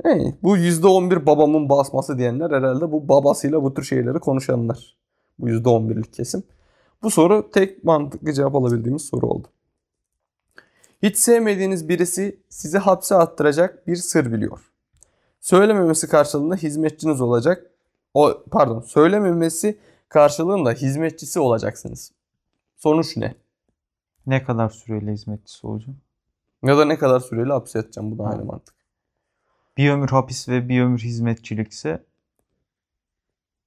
[0.03, 4.97] Hey, bu %11 babamın basması diyenler herhalde bu babasıyla bu tür şeyleri konuşanlar.
[5.39, 6.43] Bu %11'lik kesim.
[7.03, 9.49] Bu soru tek mantıklı cevap alabildiğimiz soru oldu.
[11.03, 14.73] Hiç sevmediğiniz birisi sizi hapse attıracak bir sır biliyor.
[15.41, 17.71] Söylememesi karşılığında hizmetçiniz olacak.
[18.15, 22.13] O pardon, söylememesi karşılığında hizmetçisi olacaksınız.
[22.77, 23.35] Sonuç ne?
[24.27, 25.99] Ne kadar süreyle hizmetçisi olacağım?
[26.63, 28.75] Ya da ne kadar süreli hapse yatacağım bu da aynı mantık.
[29.77, 32.05] Bir ömür hapis ve bir ömür hizmetçilikse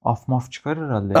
[0.02, 1.14] af maf çıkar herhalde.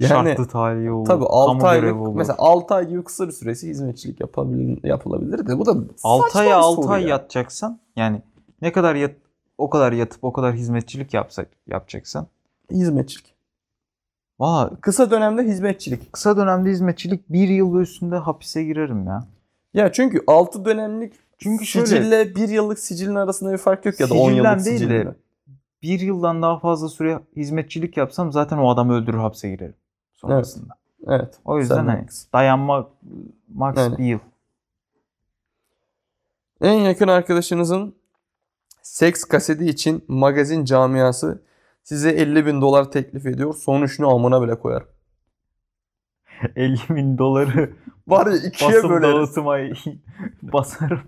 [0.00, 1.06] yani Şartlı talihi olur.
[1.06, 2.14] tabii 6 kamu aylık olur.
[2.14, 6.40] mesela 6 ay gibi kısa bir süresi hizmetçilik yapabilir, yapılabilir de bu da 6 saçma
[6.40, 7.08] aya bir 6 soru ay ya.
[7.08, 8.22] yatacaksan yani
[8.62, 9.14] ne kadar yat
[9.58, 12.26] o kadar yatıp o kadar hizmetçilik yapsak yapacaksan
[12.70, 13.34] Hizmetçilik.
[14.40, 16.12] Valla Kısa dönemde hizmetçilik.
[16.12, 19.26] kısa dönemde hizmetçilik bir yıl üstünde hapise girerim ya.
[19.74, 24.10] Ya çünkü 6 dönemlik Çünkü şöyle sicille 1 yıllık sicilin arasında bir fark yok ya
[24.10, 25.14] da 10 Sicilden yıllık değil de
[25.82, 29.74] bir yıldan daha fazla süre hizmetçilik yapsam zaten o adamı öldürür hapse girerim
[30.12, 30.74] sonrasında.
[31.06, 31.34] Evet.
[31.44, 32.28] O yüzden sen de hani haklısın.
[32.32, 32.88] dayanma
[33.54, 33.98] max Aynen.
[33.98, 34.18] bir yıl.
[36.60, 37.94] En yakın arkadaşınızın
[38.82, 41.42] seks kaseti için magazin camiası
[41.82, 43.54] size 50 bin dolar teklif ediyor.
[43.54, 44.82] Sonuç ne amına bile koyar.
[46.56, 47.70] 50 bin doları
[48.08, 49.14] Var ya ikiye basım böleriz.
[49.36, 49.56] dağıtıma
[50.42, 51.00] basarım.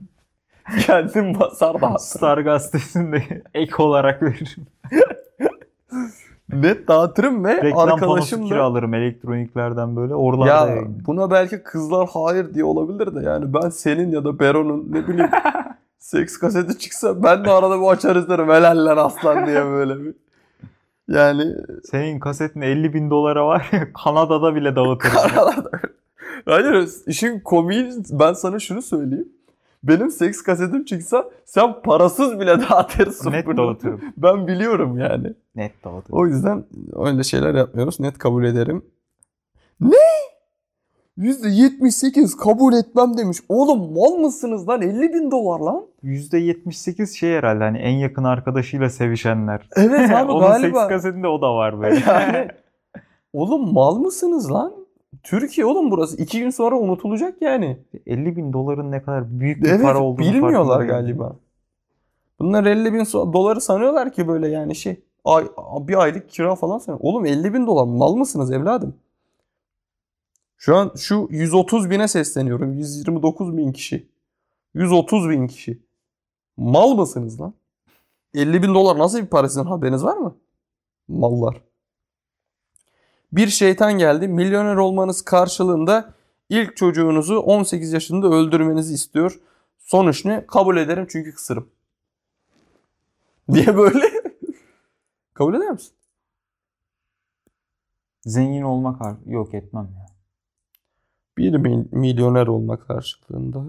[0.86, 4.66] Kendim basar da Star gazetesinde ek olarak veririm.
[6.52, 10.14] Net dağıtırım ve Reklam arkadaşım da kiralarım elektroniklerden böyle.
[10.14, 11.02] Oralarda ya yayın.
[11.06, 15.30] buna belki kızlar hayır diye olabilir de yani ben senin ya da Bero'nun ne bileyim
[15.98, 20.14] seks kaseti çıksa ben de arada bir açar izlerim helal lan aslan diye böyle bir.
[21.12, 25.64] Yani Senin kasetin 50 bin dolara var ya Kanada'da bile dağıtırım.
[26.44, 29.28] Hayır işin komiği ben sana şunu söyleyeyim.
[29.84, 33.56] Benim seks kasetim çıksa sen parasız bile dağıtırsın Net bunu.
[33.56, 34.00] dağıtırım.
[34.16, 35.32] Ben biliyorum yani.
[35.56, 36.18] Net dağıtırım.
[36.18, 36.64] O yüzden
[36.96, 38.00] öyle şeyler yapmıyoruz.
[38.00, 38.82] Net kabul ederim.
[39.80, 39.96] Ne?
[41.18, 43.38] %78 kabul etmem demiş.
[43.48, 44.82] Oğlum mal mısınız lan?
[44.82, 45.84] 50 bin dolar lan.
[46.04, 49.68] %78 şey herhalde hani en yakın arkadaşıyla sevişenler.
[49.76, 50.78] Evet abi Onun galiba.
[50.80, 52.02] seks kasetinde o da var böyle.
[52.06, 52.48] Yani,
[53.32, 54.72] oğlum mal mısınız lan?
[55.22, 56.22] Türkiye oğlum burası.
[56.22, 57.76] iki gün sonra unutulacak yani.
[58.06, 61.36] 50 bin doların ne kadar büyük bir Evet para olduğunu bilmiyorlar galiba.
[62.40, 65.44] Bunlar 50 bin doları sanıyorlar ki böyle yani şey ay,
[65.80, 67.00] bir aylık kira falan sanıyor.
[67.02, 68.94] Oğlum 50 bin dolar mal mısınız evladım?
[70.64, 72.72] Şu an şu 130 bine sesleniyorum.
[72.72, 74.08] 129 bin kişi.
[74.74, 75.82] 130 bin kişi.
[76.56, 77.54] Mal mısınız lan?
[78.34, 80.36] 50 bin dolar nasıl bir para sizin haberiniz var mı?
[81.08, 81.60] Mallar.
[83.32, 84.28] Bir şeytan geldi.
[84.28, 86.14] Milyoner olmanız karşılığında
[86.48, 89.40] ilk çocuğunuzu 18 yaşında öldürmenizi istiyor.
[89.78, 90.46] Sonuç ne?
[90.46, 91.68] Kabul ederim çünkü kısırım.
[93.52, 94.10] Diye böyle.
[95.34, 95.92] Kabul eder misin?
[98.24, 100.11] Zengin olmak yok etmem ya.
[101.38, 103.62] Bir mil- milyoner olmak karşılığında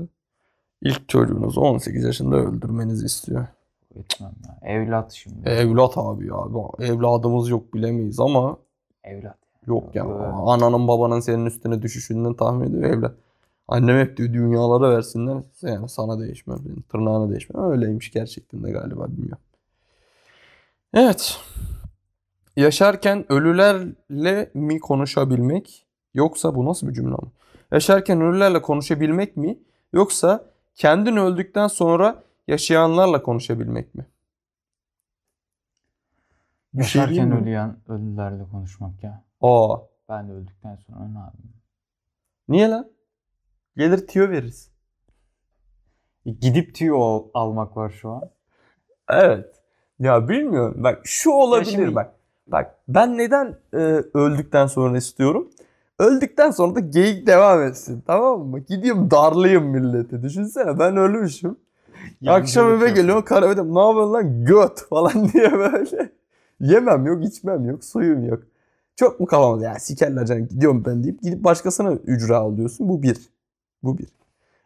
[0.82, 3.47] ilk çocuğunuzu 18 yaşında öldürmenizi istiyor.
[3.95, 4.69] Etmem ya.
[4.69, 5.49] Evlat şimdi.
[5.49, 6.36] Evlat abi ya.
[6.80, 8.58] Evladımız yok bilemeyiz ama
[9.04, 9.38] Evlat.
[9.67, 10.06] Yok ya.
[10.10, 10.34] Evet.
[10.45, 13.13] Ananın babanın senin üstüne düşüşünden tahmin ediyor evlat.
[13.67, 15.38] Annem hep diyor dünyalara versinler.
[15.62, 16.60] Yani sana değişmem.
[16.89, 17.71] Tırnağına değişmem.
[17.71, 19.43] Öyleymiş gerçekten de galiba bilmiyorum.
[20.93, 21.38] Evet.
[22.56, 27.32] Yaşarken ölülerle mi konuşabilmek yoksa bu nasıl bir cümle ama?
[27.77, 29.59] Yaşarken ölülerle konuşabilmek mi
[29.93, 34.05] yoksa kendin öldükten sonra yaşayanlarla konuşabilmek mi?
[36.73, 37.41] Bir şey Yaşarken diyeyim mi?
[37.41, 39.23] ölüyen ölülerle konuşmak ya.
[39.41, 39.77] Aa,
[40.09, 41.53] Ben de öldükten sonra ne yapayım?
[42.49, 42.89] niye lan?
[43.77, 44.71] Gelir tüyo veririz.
[46.25, 48.29] E, Gidip tüyo al- almak var şu an.
[49.09, 49.55] Evet.
[49.99, 50.83] Ya bilmiyorum.
[50.83, 52.13] Bak şu olabilir şimdi- bak.
[52.47, 53.77] Bak ben neden e,
[54.13, 55.51] öldükten sonra istiyorum?
[55.99, 58.03] Öldükten sonra da geyik devam etsin.
[58.08, 58.60] Tamam mı?
[58.60, 60.23] Gidiyorum darlayayım milleti.
[60.23, 61.58] Düşünsene ben ölmüşüm.
[62.27, 66.12] Akşam eve geliyorum kahvede ne yapıyorsun lan göt falan diye böyle.
[66.60, 68.43] Yemem yok içmem yok suyum yok.
[68.95, 72.89] Çok mu kafamda ya sikerler canım gidiyorum ben deyip gidip başkasına ücra alıyorsun.
[72.89, 73.17] Bu bir.
[73.84, 74.08] Bu bir.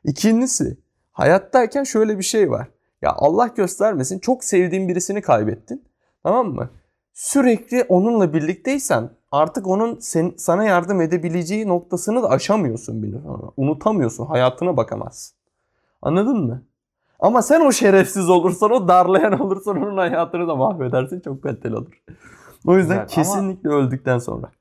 [0.03, 0.77] İkincisi
[1.11, 2.67] hayattayken şöyle bir şey var.
[3.01, 5.83] Ya Allah göstermesin çok sevdiğin birisini kaybettin.
[6.23, 6.69] Tamam mı?
[7.13, 13.17] Sürekli onunla birlikteysen artık onun sen, sana yardım edebileceği noktasını da aşamıyorsun bile.
[13.57, 14.25] Unutamıyorsun.
[14.25, 15.37] Hayatına bakamazsın.
[16.01, 16.63] Anladın mı?
[17.19, 21.19] Ama sen o şerefsiz olursan, o darlayan olursan onun hayatını da mahvedersin.
[21.19, 22.01] Çok kaliteli olur.
[22.67, 24.51] O yüzden ama- kesinlikle öldükten sonra.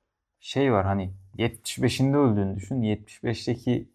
[0.40, 2.82] Şey var hani 75'inde öldüğünü düşün.
[2.82, 3.88] 75'teki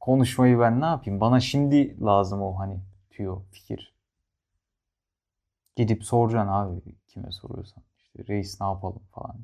[0.00, 1.20] konuşmayı ben ne yapayım?
[1.20, 2.80] Bana şimdi lazım o hani
[3.10, 3.94] tüyo, fikir.
[5.76, 7.82] Gidip soracaksın abi kime soruyorsan.
[7.98, 9.36] İşte reis ne yapalım falan.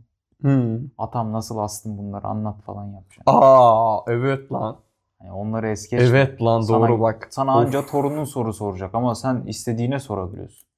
[0.98, 3.22] Atam nasıl astın bunları anlat falan yapacaksın.
[3.26, 4.76] Aa evet lan.
[5.22, 6.06] Yani onları es geçme.
[6.08, 7.28] Evet lan Sana- doğru bak.
[7.30, 7.66] Sana Of.
[7.66, 10.68] anca torunun soru soracak ama sen istediğine sorabiliyorsun.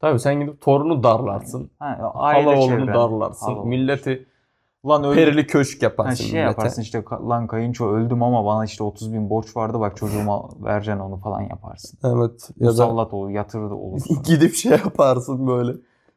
[0.00, 1.70] Tabii sen gidip torunu darlarsın.
[1.78, 3.46] Ha, aile Hala oğlunu darlarsın.
[3.54, 3.64] Hala.
[3.64, 4.26] Milleti
[4.82, 5.14] Ulan öldü.
[5.14, 6.50] perili köşk Ha, yaparsın şey millete.
[6.50, 10.42] yaparsın işte "Ka- lan kayınço öldüm ama bana işte 30 bin borç vardı bak çocuğuma
[10.64, 11.98] vereceksin onu falan yaparsın.
[12.04, 12.50] Evet.
[12.56, 14.22] Ya da Musallat olur, yatırdı olursun.
[14.24, 15.72] gidip şey yaparsın böyle.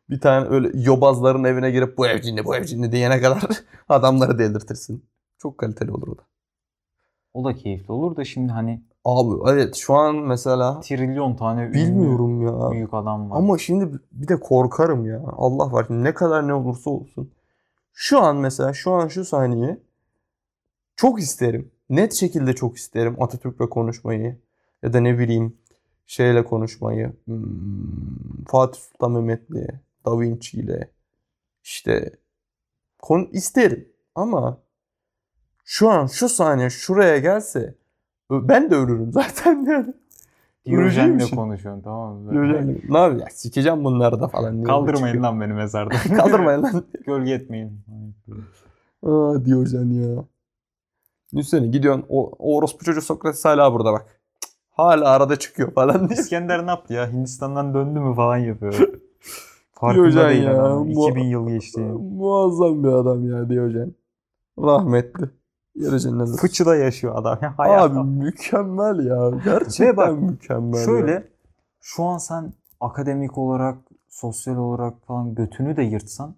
[0.09, 3.41] Bir tane öyle yobazların evine girip bu ev cinli bu ev cinli diyene kadar
[3.89, 5.05] adamları delirtirsin.
[5.37, 6.21] Çok kaliteli olur o da.
[7.33, 11.73] o da keyifli olur da şimdi hani Abi evet şu an mesela trilyon tane ünlü
[11.73, 12.71] bilmiyorum ya.
[12.71, 13.37] büyük adam var.
[13.37, 15.21] Ama şimdi bir de korkarım ya.
[15.37, 15.85] Allah var.
[15.89, 17.31] Ne kadar ne olursa olsun.
[17.93, 19.77] Şu an mesela şu an şu saniye
[20.95, 21.71] çok isterim.
[21.89, 24.37] Net şekilde çok isterim Atatürk'le konuşmayı.
[24.83, 25.57] Ya da ne bileyim
[26.05, 27.13] şeyle konuşmayı.
[27.25, 27.43] Hmm,
[28.47, 29.69] Fatih Sultan Mehmet'le,
[30.05, 30.91] Da Vinci ile
[31.63, 32.11] işte
[33.01, 33.89] kon isterim.
[34.15, 34.57] Ama
[35.65, 37.75] şu an şu saniye şuraya gelse
[38.31, 39.93] ben de ölürüm zaten yani.
[40.65, 42.31] Diyojen'le konuşuyorsun tamam mı?
[42.31, 44.63] Diyojen, ne yapayım ya sikeceğim bunları da falan.
[44.63, 45.23] Kaldırmayın çıkıyor.
[45.23, 45.95] lan beni mezarda.
[46.17, 46.85] Kaldırmayın lan.
[47.05, 47.81] Gölge etmeyin.
[49.03, 50.25] Aa Diyojen ya.
[51.35, 54.05] Düşünsene gidiyorsun o, o orospu çocuğu Sokrates hala burada bak.
[54.71, 56.19] Hala arada çıkıyor falan diye.
[56.19, 57.11] İskender ne yaptı ya?
[57.11, 58.89] Hindistan'dan döndü mü falan yapıyor.
[59.79, 60.87] Farkında Diyojen değil ya, adam.
[60.95, 61.79] bu- 2000 yıl geçti.
[62.17, 63.93] Muazzam bir adam ya Diyojen.
[64.59, 65.29] Rahmetli.
[65.75, 66.27] Yarı cennet.
[66.37, 67.37] Fıçıda yaşıyor adam.
[67.41, 67.49] ya.
[67.49, 68.03] Abi Hayatta.
[68.03, 69.31] mükemmel ya.
[69.45, 70.77] Gerçekten Ve bak, mükemmel.
[70.79, 70.85] ya.
[70.85, 71.27] Şöyle
[71.81, 73.77] şu an sen akademik olarak,
[74.09, 76.35] sosyal olarak falan götünü de yırtsan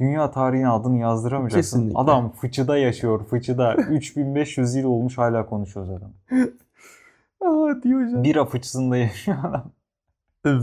[0.00, 1.76] dünya tarihine adını yazdıramayacaksın.
[1.78, 1.98] Kesinlikle.
[2.00, 3.74] Adam fıçıda yaşıyor, fıçıda.
[3.90, 6.10] 3500 yıl olmuş hala konuşuyoruz adam.
[7.40, 8.24] Aa Diyojen.
[8.24, 9.64] Bira fıçısında yaşıyor adam.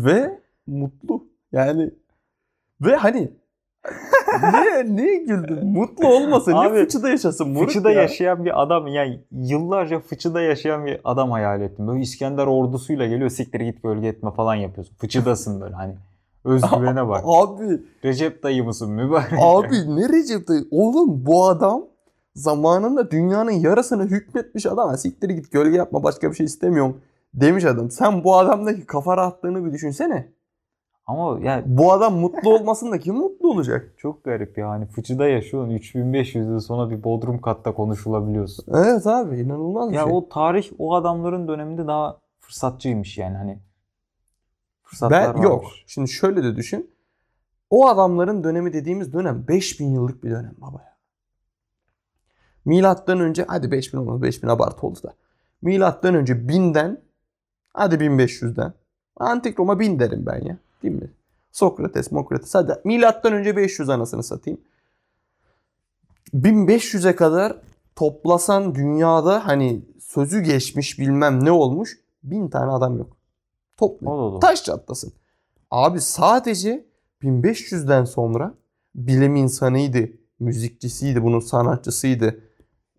[0.06, 1.31] Ve mutlu.
[1.52, 1.92] Yani
[2.82, 3.32] ve hani
[4.54, 5.68] niye, niye güldün?
[5.68, 7.50] Mutlu olmasa niye Abi, fıçıda yaşasın?
[7.50, 8.02] Moruk Fıçıda ya.
[8.02, 11.88] yaşayan bir adam yani yıllarca fıçıda yaşayan bir adam hayal ettim.
[11.88, 14.96] Böyle İskender ordusuyla geliyor siktir git gölge etme falan yapıyorsun.
[14.96, 15.96] Fıçıdasın böyle hani.
[16.46, 17.24] Özgüvene bak.
[17.28, 19.40] Abi Recep dayı mısın mübarek?
[19.42, 20.66] Abi ne Recep dayı?
[20.72, 21.86] Oğlum bu adam
[22.36, 24.98] zamanında dünyanın yarısını hükmetmiş adam.
[24.98, 27.02] Siktir git gölge yapma başka bir şey istemiyorum
[27.34, 27.92] demiş adam.
[27.92, 30.28] Sen bu adamdaki kafa rahatlığını bir düşünsene.
[31.08, 33.94] Ama yani Bu adam mutlu olmasın da kim mutlu olacak?
[33.98, 34.70] çok garip ya.
[34.70, 35.72] Hani fıçıda yaşıyorsun.
[35.72, 38.66] 3500 yıl sonra bir bodrum katta konuşulabiliyorsun.
[38.74, 40.14] Evet abi inanılmaz bir Ya şey.
[40.14, 43.60] o tarih o adamların döneminde daha fırsatçıymış yani hani.
[44.84, 45.64] Fırsatlar ben yok.
[45.64, 45.84] varmış.
[45.88, 46.92] Şimdi şöyle de düşün.
[47.70, 50.92] O adamların dönemi dediğimiz dönem 5000 yıllık bir dönem baba ya.
[52.66, 55.14] Milattan önce hadi 5000 olmaz 5000 abartı oldu da.
[55.62, 56.98] Milattan önce 1000'den
[57.74, 58.74] hadi 1500'den.
[59.18, 60.58] Antik Roma 1000 derim ben ya.
[60.84, 61.12] Değil mi?
[61.52, 62.56] Sokrates, Mokrates.
[62.56, 64.62] Hadi milattan önce 500 anasını satayım.
[66.34, 67.58] 1500'e kadar
[67.96, 73.18] toplasan dünyada hani sözü geçmiş bilmem ne olmuş 1000 tane adam yok.
[73.82, 74.40] Doğru.
[74.40, 75.14] Taş çatlasın.
[75.72, 76.86] Abi sadece
[77.22, 78.54] 1500'den sonra
[78.96, 80.10] bilim insanıydı,
[80.40, 82.40] müzikçisiydi, bunun sanatçısıydı.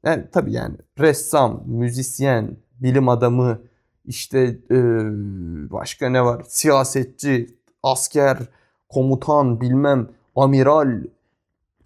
[0.05, 3.59] Yani tabii yani ressam, müzisyen, bilim adamı,
[4.05, 4.79] işte e,
[5.71, 6.45] başka ne var?
[6.49, 8.39] Siyasetçi, asker,
[8.89, 11.05] komutan, bilmem, amiral.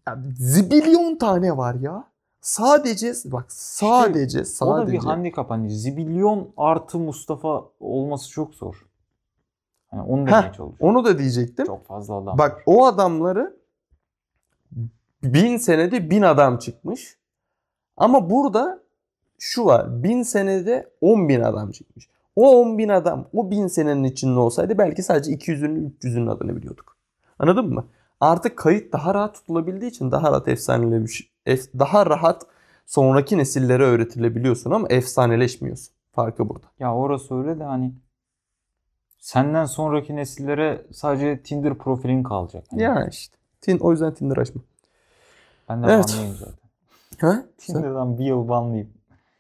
[0.09, 2.05] Ya, zibilyon tane var ya.
[2.41, 8.87] Sadece bak sadece O da bir sadece handikap hani zibilyon artı Mustafa olması çok zor.
[9.91, 10.77] Hani onu demeye çalışıyorum.
[10.81, 11.67] onu da diyecektim.
[11.67, 12.39] Çok fazla adam.
[12.39, 13.57] Bak o adamları
[15.23, 17.19] bin senede bin adam çıkmış.
[17.97, 18.83] Ama burada
[19.39, 20.03] şu var.
[20.03, 22.09] Bin senede on bin adam çıkmış.
[22.37, 26.97] O on bin adam o bin senenin içinde olsaydı belki sadece 200'ünün 300'ünün adını biliyorduk.
[27.39, 27.85] Anladın mı?
[28.21, 32.47] Artık kayıt daha rahat tutulabildiği için daha rahat efsanelemiş, ef- daha rahat
[32.87, 35.95] sonraki nesillere öğretilebiliyorsun ama efsaneleşmiyorsun.
[36.13, 36.67] Farkı burada.
[36.79, 37.93] Ya orası öyle de hani
[39.19, 42.65] senden sonraki nesillere sadece Tinder profilin kalacak.
[42.71, 43.37] Hani Ya işte.
[43.61, 44.63] Tin, o yüzden Tinder açma.
[45.69, 46.05] Ben de Evet.
[46.05, 46.69] banlıyım zaten.
[47.21, 47.45] Ha?
[47.59, 48.89] Sen Tinder'dan bir yıl banlıyım.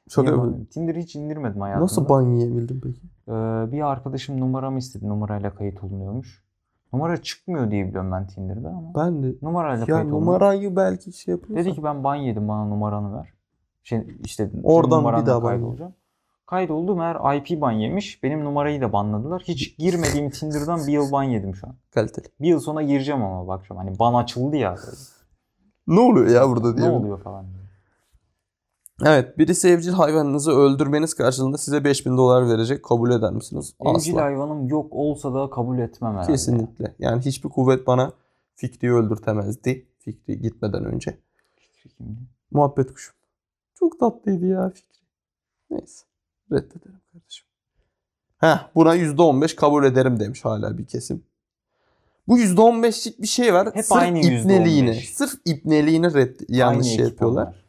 [0.09, 0.65] Şaka banlıyım?
[0.65, 1.85] Tinder hiç indirmedim hayatımda.
[1.85, 3.01] Nasıl ban yiyebildin peki?
[3.29, 3.33] Ee,
[3.73, 5.09] bir arkadaşım numaramı istedi.
[5.09, 6.43] Numarayla kayıt olunuyormuş.
[6.93, 8.93] Numara çıkmıyor diye biliyorum ben Tinder'da ama.
[8.97, 10.21] Ben de Numarayla ya kayıt olunuyor.
[10.23, 11.65] numarayı belki şey yapıyorsan.
[11.67, 13.33] Dedi ki ben ban yedim bana numaranı ver.
[13.85, 15.95] Şey, işte Oradan bir daha ban kaydolacağım.
[16.47, 18.23] Kaydoldum eğer IP ban yemiş.
[18.23, 19.43] Benim numarayı da banladılar.
[19.49, 21.75] Hiç girmediğim Tinder'dan bir yıl ban yedim şu an.
[21.95, 22.27] kaliteli.
[22.41, 23.79] Bir yıl sonra gireceğim ama bakacağım.
[23.87, 24.71] Hani ban açıldı ya.
[24.77, 24.97] Böyle.
[25.87, 26.91] Ne oluyor ya burada Ne diye.
[26.91, 27.45] oluyor falan.
[27.45, 27.66] diye.
[29.05, 32.82] Evet, biri evcil hayvanınızı öldürmeniz karşılığında size 5000 dolar verecek.
[32.84, 33.74] Kabul eder misiniz?
[33.80, 34.22] Evcil Asla.
[34.24, 36.32] hayvanım yok olsa da kabul etmem herhalde.
[36.32, 36.94] Kesinlikle.
[36.99, 38.12] Yani hiçbir kuvvet bana
[38.55, 39.86] Fikri'yi öldürtemezdi.
[39.99, 41.18] Fikri gitmeden önce.
[41.57, 42.18] Fikri kimdi?
[42.51, 43.14] Muhabbet kuşum.
[43.74, 45.01] Çok tatlıydı ya Fikri.
[45.70, 46.05] Neyse.
[46.53, 47.47] Reddederim kardeşim.
[48.38, 51.22] Heh, buna %15 kabul ederim demiş hala bir kesim.
[52.28, 53.68] Bu %15'lik bir şey var.
[53.74, 55.14] Hep sırf aynı ipneliğini, %15.
[55.14, 57.42] sırf ipneliğini red, yanlış Aynı şey yapıyorlar.
[57.42, 57.66] onlar.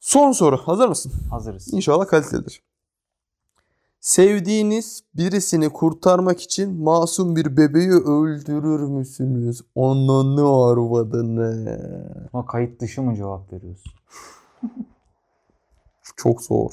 [0.00, 0.56] Son soru.
[0.56, 1.12] Hazır mısın?
[1.30, 1.72] Hazırız.
[1.72, 2.62] İnşallah kalitelidir.
[4.00, 9.62] Sevdiğiniz birisini kurtarmak için masum bir bebeği öldürür müsünüz?
[9.76, 12.28] Ananı arvadını.
[12.32, 13.92] Ama kayıt dışı mı cevap veriyorsun?
[16.16, 16.72] Çok zor.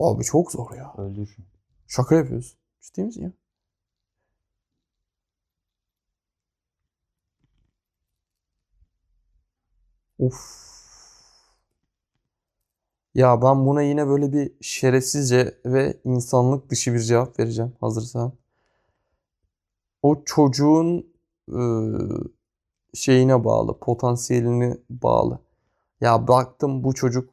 [0.00, 0.94] Abi çok zor ya.
[0.98, 1.46] Öldürürüm.
[1.88, 2.58] Şaka yapıyorsun.
[2.80, 3.32] Ciddi misin ya?
[10.18, 10.65] Of.
[13.16, 18.32] Ya ben buna yine böyle bir şerefsizce ve insanlık dışı bir cevap vereceğim hazırsan.
[20.02, 21.06] O çocuğun
[21.52, 22.20] ıı,
[22.94, 25.38] şeyine bağlı, potansiyeline bağlı.
[26.00, 27.30] Ya baktım bu çocuk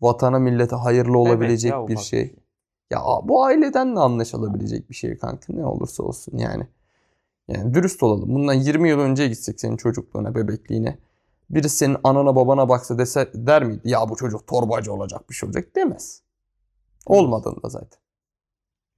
[0.00, 2.34] vatana millete hayırlı olabilecek Evet ya, bir şey.
[2.90, 6.66] Ya bu aileden de anlaşılabilecek bir şey kanka ne olursa olsun yani.
[7.48, 8.34] Yani dürüst olalım.
[8.34, 10.98] Bundan 20 yıl önce gitsek senin çocukluğuna, bebekliğine.
[11.50, 13.80] Birisi senin anana babana baksa dese der miydi?
[13.84, 16.22] Ya bu çocuk torbacı olacak bir şey olacak demez.
[17.06, 18.00] Olmadın da zaten.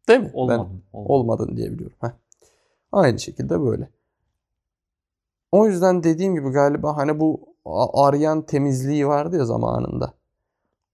[0.09, 0.27] Değil mi?
[0.27, 0.61] Ben Olmadım.
[0.61, 0.83] olmadım.
[0.93, 1.97] olmadın diye biliyorum.
[2.01, 2.11] Heh.
[2.93, 3.91] Aynı şekilde böyle.
[5.53, 10.15] O yüzden dediğim gibi galiba hani bu a- aryan temizliği vardı ya zamanında.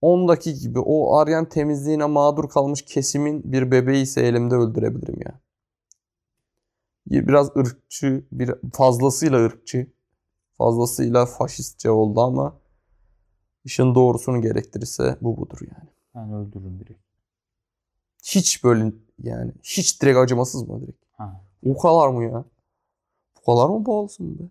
[0.03, 5.41] Ondaki gibi o aryan temizliğine mağdur kalmış kesimin bir bebeği ise elimde öldürebilirim ya.
[7.07, 9.87] Biraz ırkçı, bir fazlasıyla ırkçı,
[10.59, 12.57] fazlasıyla faşistçe oldu ama
[13.65, 15.89] işin doğrusunu gerektirirse bu budur yani.
[16.15, 17.01] Ben öldürürüm direkt.
[18.25, 18.93] Hiç böyle
[19.23, 21.05] yani hiç direkt acımasız mı direkt?
[21.13, 21.41] Ha.
[21.67, 22.45] O kadar mı ya?
[23.37, 24.43] Bu kadar mı bağlısın be?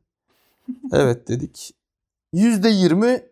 [0.97, 1.75] evet dedik.
[2.33, 3.23] Yüzde yirmi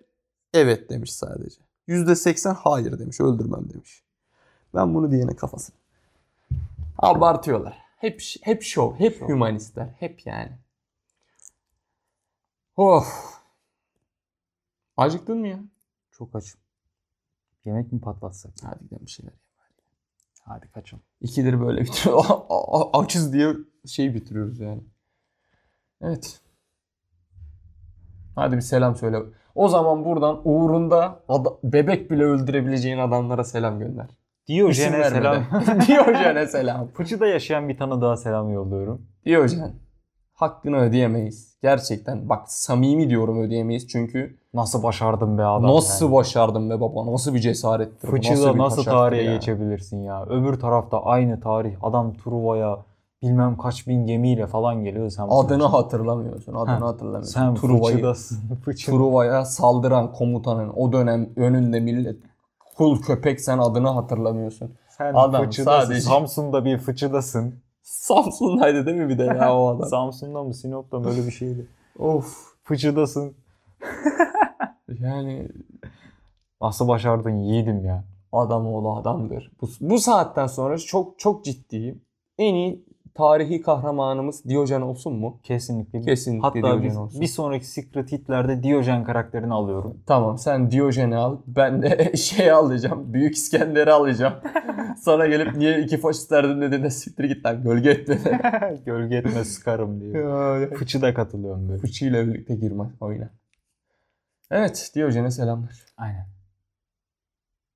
[0.54, 1.62] evet demiş sadece.
[1.88, 3.20] Yüzde seksen hayır demiş.
[3.22, 4.04] Öldürmem demiş.
[4.76, 5.76] Ben bunu diyene kafasına.
[6.98, 7.78] Abartıyorlar.
[7.98, 9.28] Hep hep şov, hep Şov.
[9.28, 10.52] hümanistler, hep yani.
[12.78, 13.42] Of.
[14.98, 15.60] Acıktın mı ya?
[16.12, 16.62] Çok açım.
[17.66, 18.52] Yemek mi patlatsak?
[18.64, 19.34] Hadi gidelim bir şeyler.
[20.46, 21.00] Hadi kaçın.
[21.22, 22.26] İkidir böyle bitiriyor.
[22.94, 23.54] Açız diye
[23.88, 24.82] şey bitiriyoruz yani.
[26.02, 26.42] Evet.
[28.36, 29.18] Hadi bir selam söyle.
[29.56, 31.24] O zaman buradan uğrunda
[31.64, 34.06] bebek bile öldürebileceğin adamlara selam gönder.
[34.06, 35.44] İsim Diyojen'e vermeden.
[35.44, 35.82] selam.
[35.88, 36.88] Diyojen'e selam.
[36.88, 39.08] Fıçı'da yaşayan bir tane daha selam yolluyorum.
[39.26, 39.74] Diyojen.
[40.42, 41.52] Hakkını ödeyemeyiz.
[41.62, 46.16] Gerçekten bak samimi diyorum ödeyemeyiz çünkü Nasıl başardın be adam nasıl yani.
[46.16, 49.34] başardın be baba nasıl bir cesarettir Fıçı'da bir nasıl taşaktır tarihe ya.
[49.34, 50.26] geçebilirsin ya?
[50.26, 51.76] Öbür tarafta aynı tarih.
[51.82, 52.78] Adam Truva'ya
[53.24, 55.10] bilmem kaç bin gemiyle falan geliyor.
[55.10, 57.32] Sen Adını Fıçı- hatırlamıyorsun adını Ha, hatırlamıyorsun.
[57.34, 58.14] Sen Truva'yı-.
[58.86, 62.18] Truva'ya saldıran komutanın o dönem önünde millet
[62.78, 64.72] kul köpek sen adını hatırlamıyorsun.
[64.98, 65.86] Sen Adam Fıçı'dasın.
[65.86, 67.56] sadece- Samsun'da bir Fıçı'dasın.
[67.82, 69.86] Samsun'daydı değil mi bir de ya o adam?
[69.90, 71.68] Samsun'da mı Sinop'ta mı öyle bir şeydi.
[72.00, 72.38] Of.
[72.64, 73.36] Fıçıdasın.
[75.00, 75.48] Yani
[76.62, 78.04] Nasıl başardın yiğidim ya.
[78.32, 79.52] adam oğlu adamdır.
[79.62, 82.02] Bu, bu saatten sonra çok çok ciddiyim.
[82.38, 85.40] En iyi tarihi kahramanımız Diyojen olsun mu?
[85.44, 86.02] Kesinlikle.
[86.02, 87.22] Kesinlikle Hatta Diyojen bir, olsun.
[87.22, 89.98] bir sonraki Secret Hitler'de Diyojen karakterini alıyorum.
[90.06, 91.38] Tamam sen Diyojen'i al.
[91.48, 93.14] Ben de şey alacağım.
[93.14, 94.34] Büyük İskender'i alacağım.
[94.98, 98.18] Sana gelip niye iki faşist derdin dediğinde siktir git lan gölge etme.
[98.86, 100.14] Gölge etme sıkarım diye.
[100.76, 101.82] Fıçı da katılıyorum böyle.
[101.82, 103.30] Fıçıyla birlikte girme oyuna.
[104.52, 105.86] Evet Diyojen'e selamlar.
[105.98, 106.41] Aynen.